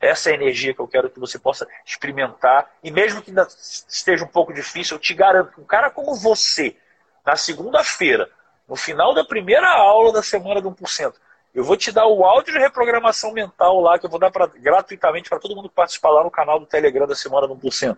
Essa 0.00 0.30
é 0.30 0.32
a 0.32 0.34
energia 0.34 0.74
que 0.74 0.80
eu 0.80 0.88
quero 0.88 1.08
que 1.08 1.20
você 1.20 1.38
possa 1.38 1.68
experimentar. 1.86 2.68
E 2.82 2.90
mesmo 2.90 3.22
que 3.22 3.30
ainda 3.30 3.46
esteja 3.46 4.24
um 4.24 4.28
pouco 4.28 4.52
difícil, 4.52 4.96
eu 4.96 5.00
te 5.00 5.14
garanto 5.14 5.52
que 5.52 5.60
um 5.60 5.64
cara 5.64 5.88
como 5.88 6.16
você, 6.16 6.76
na 7.24 7.36
segunda-feira, 7.36 8.28
no 8.68 8.74
final 8.74 9.14
da 9.14 9.24
primeira 9.24 9.68
aula 9.68 10.12
da 10.12 10.20
semana 10.20 10.60
do 10.60 10.72
1%, 10.72 11.14
eu 11.54 11.62
vou 11.62 11.76
te 11.76 11.92
dar 11.92 12.08
o 12.08 12.24
áudio 12.24 12.54
de 12.54 12.58
reprogramação 12.58 13.32
mental 13.32 13.80
lá, 13.80 14.00
que 14.00 14.06
eu 14.06 14.10
vou 14.10 14.18
dar 14.18 14.32
pra, 14.32 14.48
gratuitamente 14.48 15.28
para 15.28 15.38
todo 15.38 15.54
mundo 15.54 15.68
que 15.68 15.76
participar 15.76 16.10
lá 16.10 16.24
no 16.24 16.30
canal 16.30 16.58
do 16.58 16.66
Telegram 16.66 17.06
da 17.06 17.14
semana 17.14 17.46
do 17.46 17.54
1%. 17.54 17.96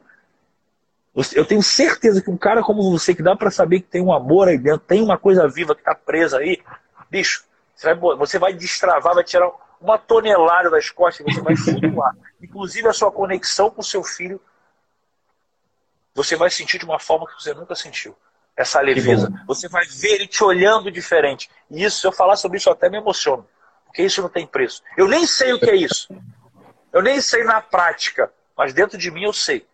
Eu 1.35 1.45
tenho 1.45 1.63
certeza 1.63 2.21
que 2.21 2.31
um 2.31 2.37
cara 2.37 2.61
como 2.63 2.91
você, 2.91 3.15
que 3.15 3.23
dá 3.23 3.37
para 3.37 3.51
saber 3.51 3.81
que 3.81 3.89
tem 3.89 4.03
um 4.03 4.13
amor 4.13 4.49
aí 4.49 4.59
dentro, 4.59 4.81
tem 4.81 5.01
uma 5.01 5.17
coisa 5.17 5.47
viva 5.47 5.75
que 5.75 5.81
está 5.81 5.95
presa 5.95 6.39
aí, 6.39 6.61
bicho, 7.09 7.45
você 7.75 7.95
vai, 7.95 8.17
você 8.17 8.39
vai 8.39 8.53
destravar, 8.53 9.15
vai 9.15 9.23
tirar 9.23 9.49
uma 9.81 9.97
tonelada 9.97 10.71
das 10.71 10.91
costas 10.91 11.25
e 11.25 11.33
você 11.33 11.41
vai 11.41 11.57
flutuar. 11.57 12.17
Inclusive 12.43 12.89
a 12.89 12.93
sua 12.93 13.13
conexão 13.13 13.71
com 13.71 13.81
o 13.81 13.85
seu 13.85 14.03
filho, 14.03 14.41
você 16.15 16.37
vai 16.37 16.51
sentir 16.51 16.79
de 16.79 16.85
uma 16.85 16.99
forma 16.99 17.27
que 17.27 17.35
você 17.35 17.55
nunca 17.55 17.75
sentiu. 17.75 18.17
Essa 18.57 18.81
leveza. 18.81 19.33
Você 19.47 19.69
vai 19.69 19.85
ver 19.85 20.15
ele 20.15 20.27
te 20.29 20.43
olhando 20.45 20.91
diferente. 20.91 21.51
E 21.69 21.83
isso, 21.83 22.01
se 22.01 22.07
eu 22.07 22.13
falar 22.13 22.37
sobre 22.37 22.59
isso, 22.59 22.69
eu 22.69 22.73
até 22.73 22.89
me 22.89 22.97
emociono. 22.97 23.47
Porque 23.85 24.03
isso 24.03 24.23
não 24.23 24.29
tem 24.29 24.47
preço. 24.47 24.81
Eu 24.97 25.09
nem 25.09 25.27
sei 25.27 25.53
o 25.53 25.59
que 25.59 25.69
é 25.69 25.75
isso. 25.75 26.09
Eu 26.93 27.03
nem 27.03 27.21
sei 27.21 27.43
na 27.43 27.61
prática. 27.61 28.33
Mas 28.57 28.73
dentro 28.73 28.97
de 28.97 29.11
mim 29.11 29.25
eu 29.25 29.33
sei. 29.33 29.67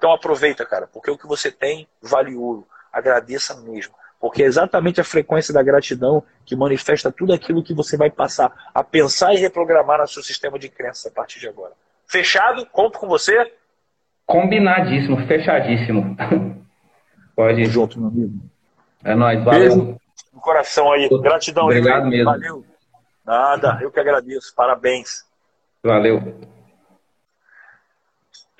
Então 0.00 0.14
aproveita, 0.14 0.64
cara, 0.64 0.86
porque 0.86 1.10
o 1.10 1.18
que 1.18 1.26
você 1.26 1.52
tem 1.52 1.86
vale 2.00 2.34
ouro. 2.34 2.66
Agradeça 2.90 3.54
mesmo. 3.60 3.94
Porque 4.18 4.42
é 4.42 4.46
exatamente 4.46 4.98
a 4.98 5.04
frequência 5.04 5.52
da 5.52 5.62
gratidão 5.62 6.22
que 6.46 6.56
manifesta 6.56 7.12
tudo 7.12 7.34
aquilo 7.34 7.62
que 7.62 7.74
você 7.74 7.98
vai 7.98 8.10
passar 8.10 8.50
a 8.74 8.82
pensar 8.82 9.34
e 9.34 9.36
reprogramar 9.36 10.00
no 10.00 10.08
seu 10.08 10.22
sistema 10.22 10.58
de 10.58 10.70
crenças 10.70 11.04
a 11.04 11.14
partir 11.14 11.38
de 11.38 11.48
agora. 11.48 11.74
Fechado? 12.06 12.64
Conto 12.64 12.98
com 12.98 13.06
você? 13.08 13.52
Combinadíssimo, 14.24 15.18
fechadíssimo. 15.26 16.16
Pode 17.36 17.60
ir. 17.60 17.66
junto, 17.66 18.00
meu 18.00 18.08
amigo. 18.08 18.40
É 19.04 19.14
nóis, 19.14 19.44
valeu. 19.44 19.60
Beijo 19.60 20.00
no 20.32 20.40
coração 20.40 20.90
aí. 20.92 21.10
Gratidão 21.20 21.64
Obrigado 21.64 22.04
aí. 22.04 22.10
mesmo. 22.10 22.24
Valeu. 22.24 22.64
Nada, 23.22 23.78
eu 23.82 23.90
que 23.90 24.00
agradeço. 24.00 24.54
Parabéns. 24.54 25.26
Valeu. 25.84 26.40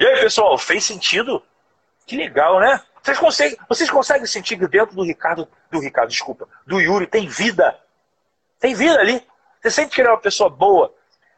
E 0.01 0.07
aí, 0.07 0.19
pessoal, 0.19 0.57
fez 0.57 0.83
sentido? 0.83 1.43
Que 2.07 2.17
legal, 2.17 2.59
né? 2.59 2.81
Vocês 3.03 3.19
conseguem, 3.19 3.59
vocês 3.69 3.91
conseguem 3.91 4.27
sentir 4.27 4.59
que 4.59 4.67
dentro 4.67 4.97
do 4.97 5.05
Ricardo, 5.05 5.47
do 5.71 5.79
Ricardo, 5.79 6.09
desculpa, 6.09 6.49
do 6.67 6.81
Yuri 6.81 7.07
tem 7.07 7.29
vida? 7.29 7.79
Tem 8.59 8.75
vida 8.75 8.99
ali. 8.99 9.23
Você 9.61 9.71
sente 9.71 9.95
que 9.95 10.01
ele 10.01 10.09
é 10.09 10.13
uma 10.13 10.21
pessoa 10.21 10.49
boa, 10.49 10.95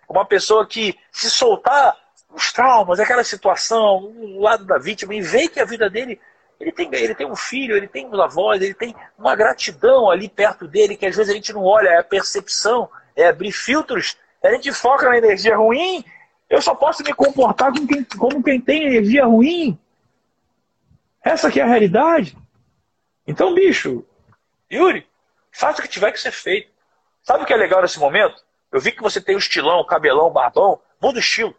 uma 0.08 0.24
pessoa 0.24 0.64
que 0.64 0.96
se 1.10 1.28
soltar 1.28 1.96
os 2.30 2.52
traumas, 2.52 3.00
aquela 3.00 3.24
situação, 3.24 4.04
o 4.04 4.40
lado 4.40 4.64
da 4.64 4.78
vítima, 4.78 5.12
e 5.12 5.20
vê 5.20 5.48
que 5.48 5.58
a 5.58 5.64
vida 5.64 5.90
dele, 5.90 6.20
ele 6.60 6.70
tem, 6.70 6.88
ele 6.94 7.16
tem 7.16 7.26
um 7.26 7.34
filho, 7.34 7.76
ele 7.76 7.88
tem 7.88 8.06
uma 8.06 8.26
avós, 8.26 8.62
ele 8.62 8.74
tem 8.74 8.94
uma 9.18 9.34
gratidão 9.34 10.08
ali 10.08 10.28
perto 10.28 10.68
dele, 10.68 10.96
que 10.96 11.04
às 11.04 11.16
vezes 11.16 11.32
a 11.32 11.34
gente 11.34 11.52
não 11.52 11.64
olha, 11.64 11.88
é 11.88 11.98
a 11.98 12.04
percepção, 12.04 12.88
é 13.16 13.26
abrir 13.26 13.50
filtros, 13.50 14.16
a 14.40 14.50
gente 14.52 14.72
foca 14.72 15.08
na 15.08 15.18
energia 15.18 15.56
ruim 15.56 16.04
eu 16.52 16.60
só 16.60 16.74
posso 16.74 17.02
me 17.02 17.14
comportar 17.14 17.72
como 17.72 17.88
quem, 17.88 18.04
como 18.04 18.42
quem 18.42 18.60
tem 18.60 18.84
energia 18.84 19.24
ruim. 19.24 19.78
Essa 21.24 21.48
aqui 21.48 21.58
é 21.58 21.62
a 21.62 21.66
realidade. 21.66 22.36
Então, 23.26 23.54
bicho, 23.54 24.04
Yuri, 24.70 25.08
faça 25.50 25.80
o 25.80 25.82
que 25.82 25.88
tiver 25.88 26.12
que 26.12 26.20
ser 26.20 26.30
feito. 26.30 26.70
Sabe 27.22 27.42
o 27.42 27.46
que 27.46 27.54
é 27.54 27.56
legal 27.56 27.80
nesse 27.80 27.98
momento? 27.98 28.44
Eu 28.70 28.82
vi 28.82 28.92
que 28.92 29.00
você 29.00 29.18
tem 29.18 29.34
o 29.34 29.38
estilão, 29.38 29.80
o 29.80 29.86
cabelão, 29.86 30.28
barbão. 30.28 30.78
Muda 31.00 31.16
o 31.16 31.20
estilo. 31.20 31.56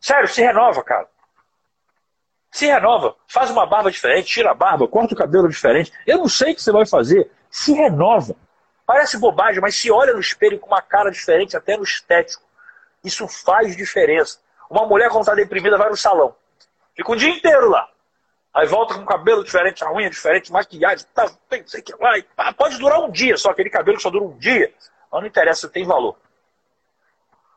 Sério, 0.00 0.26
se 0.26 0.42
renova, 0.42 0.82
cara. 0.82 1.08
Se 2.50 2.66
renova. 2.66 3.14
Faz 3.28 3.50
uma 3.50 3.66
barba 3.66 3.88
diferente, 3.88 4.26
tira 4.26 4.50
a 4.50 4.54
barba, 4.54 4.88
corta 4.88 5.14
o 5.14 5.16
cabelo 5.16 5.48
diferente. 5.48 5.92
Eu 6.04 6.18
não 6.18 6.28
sei 6.28 6.50
o 6.50 6.54
que 6.56 6.62
você 6.62 6.72
vai 6.72 6.86
fazer. 6.86 7.30
Se 7.48 7.72
renova. 7.72 8.34
Parece 8.84 9.16
bobagem, 9.16 9.60
mas 9.60 9.76
se 9.76 9.92
olha 9.92 10.12
no 10.12 10.18
espelho 10.18 10.58
com 10.58 10.66
uma 10.66 10.82
cara 10.82 11.08
diferente, 11.08 11.56
até 11.56 11.76
no 11.76 11.84
estético. 11.84 12.42
Isso 13.04 13.28
faz 13.28 13.76
diferença. 13.76 14.38
Uma 14.68 14.86
mulher, 14.86 15.10
quando 15.10 15.22
está 15.22 15.34
deprimida, 15.34 15.76
vai 15.76 15.90
no 15.90 15.96
salão. 15.96 16.34
Fica 16.96 17.12
o 17.12 17.16
dia 17.16 17.28
inteiro 17.28 17.68
lá. 17.68 17.88
Aí 18.52 18.66
volta 18.66 18.94
com 18.94 19.02
o 19.02 19.06
cabelo 19.06 19.44
diferente, 19.44 19.84
a 19.84 19.92
unha 19.92 20.08
diferente, 20.08 20.52
maquiagem, 20.52 21.04
tá, 21.12 21.28
tem, 21.48 21.66
sei 21.66 21.82
que 21.82 21.92
lá. 21.96 22.52
Pode 22.54 22.78
durar 22.78 23.00
um 23.00 23.10
dia, 23.10 23.36
só 23.36 23.50
aquele 23.50 23.68
cabelo 23.68 23.96
que 23.96 24.02
só 24.02 24.10
dura 24.10 24.24
um 24.24 24.38
dia. 24.38 24.72
Mas 25.12 25.20
não 25.20 25.28
interessa, 25.28 25.68
tem 25.68 25.84
valor. 25.84 26.16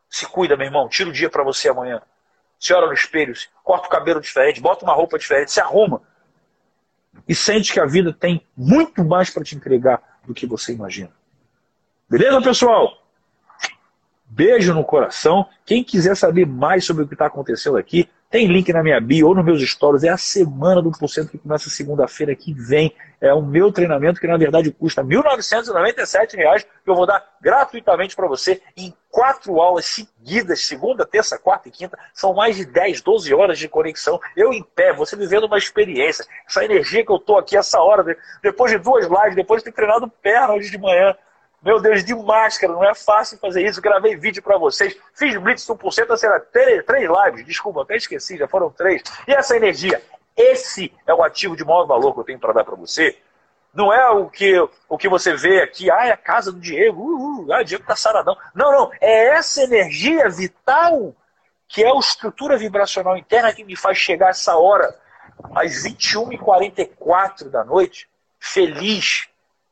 Se 0.09 0.25
cuida, 0.25 0.57
meu 0.57 0.65
irmão. 0.65 0.89
Tira 0.89 1.09
o 1.09 1.13
dia 1.13 1.29
para 1.29 1.43
você 1.43 1.69
amanhã. 1.69 2.01
Se 2.59 2.73
olha 2.73 2.87
no 2.87 2.93
espelho, 2.93 3.33
corta 3.63 3.87
o 3.87 3.89
cabelo 3.89 4.19
diferente, 4.19 4.59
bota 4.59 4.83
uma 4.83 4.93
roupa 4.93 5.19
diferente, 5.19 5.51
se 5.51 5.61
arruma. 5.61 6.01
E 7.27 7.35
sente 7.35 7.71
que 7.71 7.79
a 7.79 7.85
vida 7.85 8.11
tem 8.11 8.45
muito 8.55 9.03
mais 9.03 9.29
para 9.29 9.43
te 9.43 9.55
entregar 9.55 10.01
do 10.25 10.33
que 10.33 10.47
você 10.47 10.73
imagina. 10.73 11.11
Beleza, 12.09 12.41
pessoal? 12.41 13.06
Beijo 14.29 14.73
no 14.73 14.83
coração. 14.83 15.47
Quem 15.65 15.83
quiser 15.83 16.15
saber 16.15 16.45
mais 16.45 16.85
sobre 16.85 17.03
o 17.03 17.07
que 17.07 17.13
está 17.13 17.27
acontecendo 17.27 17.77
aqui, 17.77 18.09
tem 18.29 18.45
link 18.45 18.71
na 18.73 18.83
minha 18.83 18.99
bio 18.99 19.29
ou 19.29 19.35
nos 19.35 19.45
meus 19.45 19.61
stories. 19.61 20.03
É 20.03 20.09
a 20.09 20.17
semana 20.17 20.81
do 20.81 20.91
porcento 20.91 21.31
que 21.31 21.37
começa 21.37 21.69
segunda-feira 21.69 22.35
que 22.35 22.53
vem. 22.53 22.93
É 23.21 23.33
o 23.33 23.41
meu 23.41 23.71
treinamento 23.71 24.19
que 24.19 24.27
na 24.27 24.35
verdade 24.35 24.69
custa 24.69 25.01
1.997 25.01 26.35
reais 26.35 26.63
que 26.63 26.89
eu 26.89 26.93
vou 26.93 27.05
dar 27.05 27.23
gratuitamente 27.41 28.15
para 28.15 28.27
você 28.27 28.61
em 28.75 28.93
quatro 29.09 29.61
aulas 29.61 29.85
seguidas, 29.85 30.65
segunda, 30.65 31.05
terça, 31.05 31.39
quarta 31.39 31.69
e 31.69 31.71
quinta. 31.71 31.97
São 32.13 32.33
mais 32.33 32.57
de 32.57 32.65
10, 32.65 33.01
12 33.01 33.33
horas 33.33 33.57
de 33.57 33.69
conexão. 33.69 34.19
Eu 34.35 34.51
em 34.51 34.61
pé, 34.61 34.93
você 34.93 35.15
vivendo 35.15 35.45
uma 35.45 35.57
experiência. 35.57 36.25
Essa 36.45 36.65
energia 36.65 37.05
que 37.05 37.11
eu 37.11 37.15
estou 37.15 37.39
aqui, 37.39 37.55
essa 37.55 37.79
hora, 37.79 38.03
depois 38.43 38.71
de 38.71 38.77
duas 38.77 39.07
lives, 39.07 39.35
depois 39.35 39.63
de 39.63 39.71
ter 39.71 39.75
treinado 39.75 40.11
perna 40.21 40.53
hoje 40.53 40.69
de 40.69 40.77
manhã, 40.77 41.15
meu 41.67 41.81
Deus, 41.81 42.01
de 42.01 42.15
máscara, 42.15 42.71
não 42.71 42.81
é 42.81 42.95
fácil 42.95 43.37
fazer 43.39 43.61
isso. 43.61 43.81
Gravei 43.81 44.15
vídeo 44.15 44.41
para 44.41 44.57
vocês. 44.57 44.95
Fiz 45.13 45.35
Blitz 45.35 45.67
1%, 45.67 46.15
será 46.15 46.39
três, 46.39 46.85
três 46.85 47.09
lives, 47.09 47.45
desculpa, 47.45 47.81
até 47.81 47.97
esqueci, 47.97 48.37
já 48.37 48.47
foram 48.47 48.69
três. 48.69 49.03
E 49.27 49.33
essa 49.33 49.53
energia, 49.53 50.01
esse 50.33 50.93
é 51.05 51.13
o 51.13 51.21
ativo 51.21 51.57
de 51.57 51.65
maior 51.65 51.85
valor 51.85 52.13
que 52.13 52.21
eu 52.21 52.23
tenho 52.23 52.39
para 52.39 52.53
dar 52.53 52.63
para 52.63 52.77
você. 52.77 53.17
Não 53.73 53.91
é 53.91 54.09
o 54.11 54.29
que, 54.29 54.57
o 54.87 54.97
que 54.97 55.09
você 55.09 55.35
vê 55.35 55.61
aqui, 55.61 55.91
ah, 55.91 56.05
é 56.05 56.11
a 56.13 56.17
casa 56.17 56.53
do 56.53 56.59
Diego, 56.61 57.01
uh, 57.01 57.47
uh, 57.47 57.53
ah, 57.53 57.59
o 57.59 57.65
Diego 57.65 57.83
tá 57.85 57.97
saradão. 57.97 58.37
Não, 58.55 58.71
não, 58.71 58.91
é 59.01 59.35
essa 59.35 59.61
energia 59.61 60.29
vital 60.29 61.13
que 61.67 61.83
é 61.83 61.91
a 61.91 61.99
estrutura 61.99 62.57
vibracional 62.57 63.17
interna 63.17 63.53
que 63.53 63.65
me 63.65 63.75
faz 63.75 63.97
chegar 63.97 64.29
essa 64.29 64.55
hora, 64.55 64.97
às 65.53 65.83
21h44 65.83 67.49
da 67.49 67.65
noite, 67.65 68.07
feliz, 68.39 69.27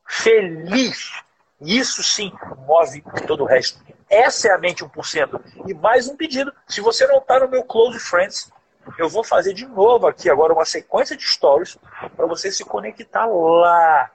feliz, 0.05 1.23
isso 1.59 2.03
sim 2.03 2.31
move 2.65 3.03
todo 3.27 3.43
o 3.43 3.47
resto. 3.47 3.79
Essa 4.09 4.49
é 4.49 4.51
a 4.51 4.57
mente 4.57 4.83
1%. 4.83 5.41
E 5.67 5.73
mais 5.73 6.07
um 6.07 6.15
pedido: 6.15 6.53
se 6.67 6.81
você 6.81 7.07
não 7.07 7.17
está 7.17 7.39
no 7.39 7.47
meu 7.47 7.63
Close 7.63 7.99
Friends, 7.99 8.51
eu 8.97 9.09
vou 9.09 9.23
fazer 9.23 9.53
de 9.53 9.65
novo 9.65 10.07
aqui 10.07 10.29
agora 10.29 10.53
uma 10.53 10.65
sequência 10.65 11.15
de 11.15 11.23
stories 11.23 11.77
para 12.15 12.25
você 12.25 12.51
se 12.51 12.63
conectar 12.63 13.25
lá. 13.25 14.11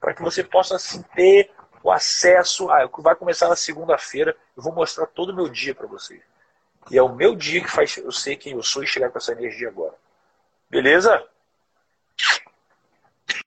Para 0.00 0.12
que 0.12 0.22
você 0.22 0.44
possa 0.44 0.76
assim, 0.76 1.02
ter 1.14 1.50
o 1.82 1.90
acesso. 1.90 2.70
Ah, 2.70 2.88
vai 2.98 3.14
começar 3.14 3.48
na 3.48 3.56
segunda-feira. 3.56 4.36
Eu 4.56 4.62
vou 4.62 4.72
mostrar 4.72 5.06
todo 5.06 5.30
o 5.30 5.34
meu 5.34 5.48
dia 5.48 5.74
para 5.74 5.86
vocês. 5.86 6.22
E 6.90 6.98
é 6.98 7.02
o 7.02 7.14
meu 7.14 7.34
dia 7.34 7.62
que 7.62 7.70
faz 7.70 7.96
eu 7.96 8.12
ser 8.12 8.36
quem 8.36 8.52
eu 8.52 8.62
sou 8.62 8.82
e 8.82 8.86
chegar 8.86 9.10
com 9.10 9.16
essa 9.16 9.32
energia 9.32 9.68
agora. 9.68 9.94
Beleza? 10.68 11.24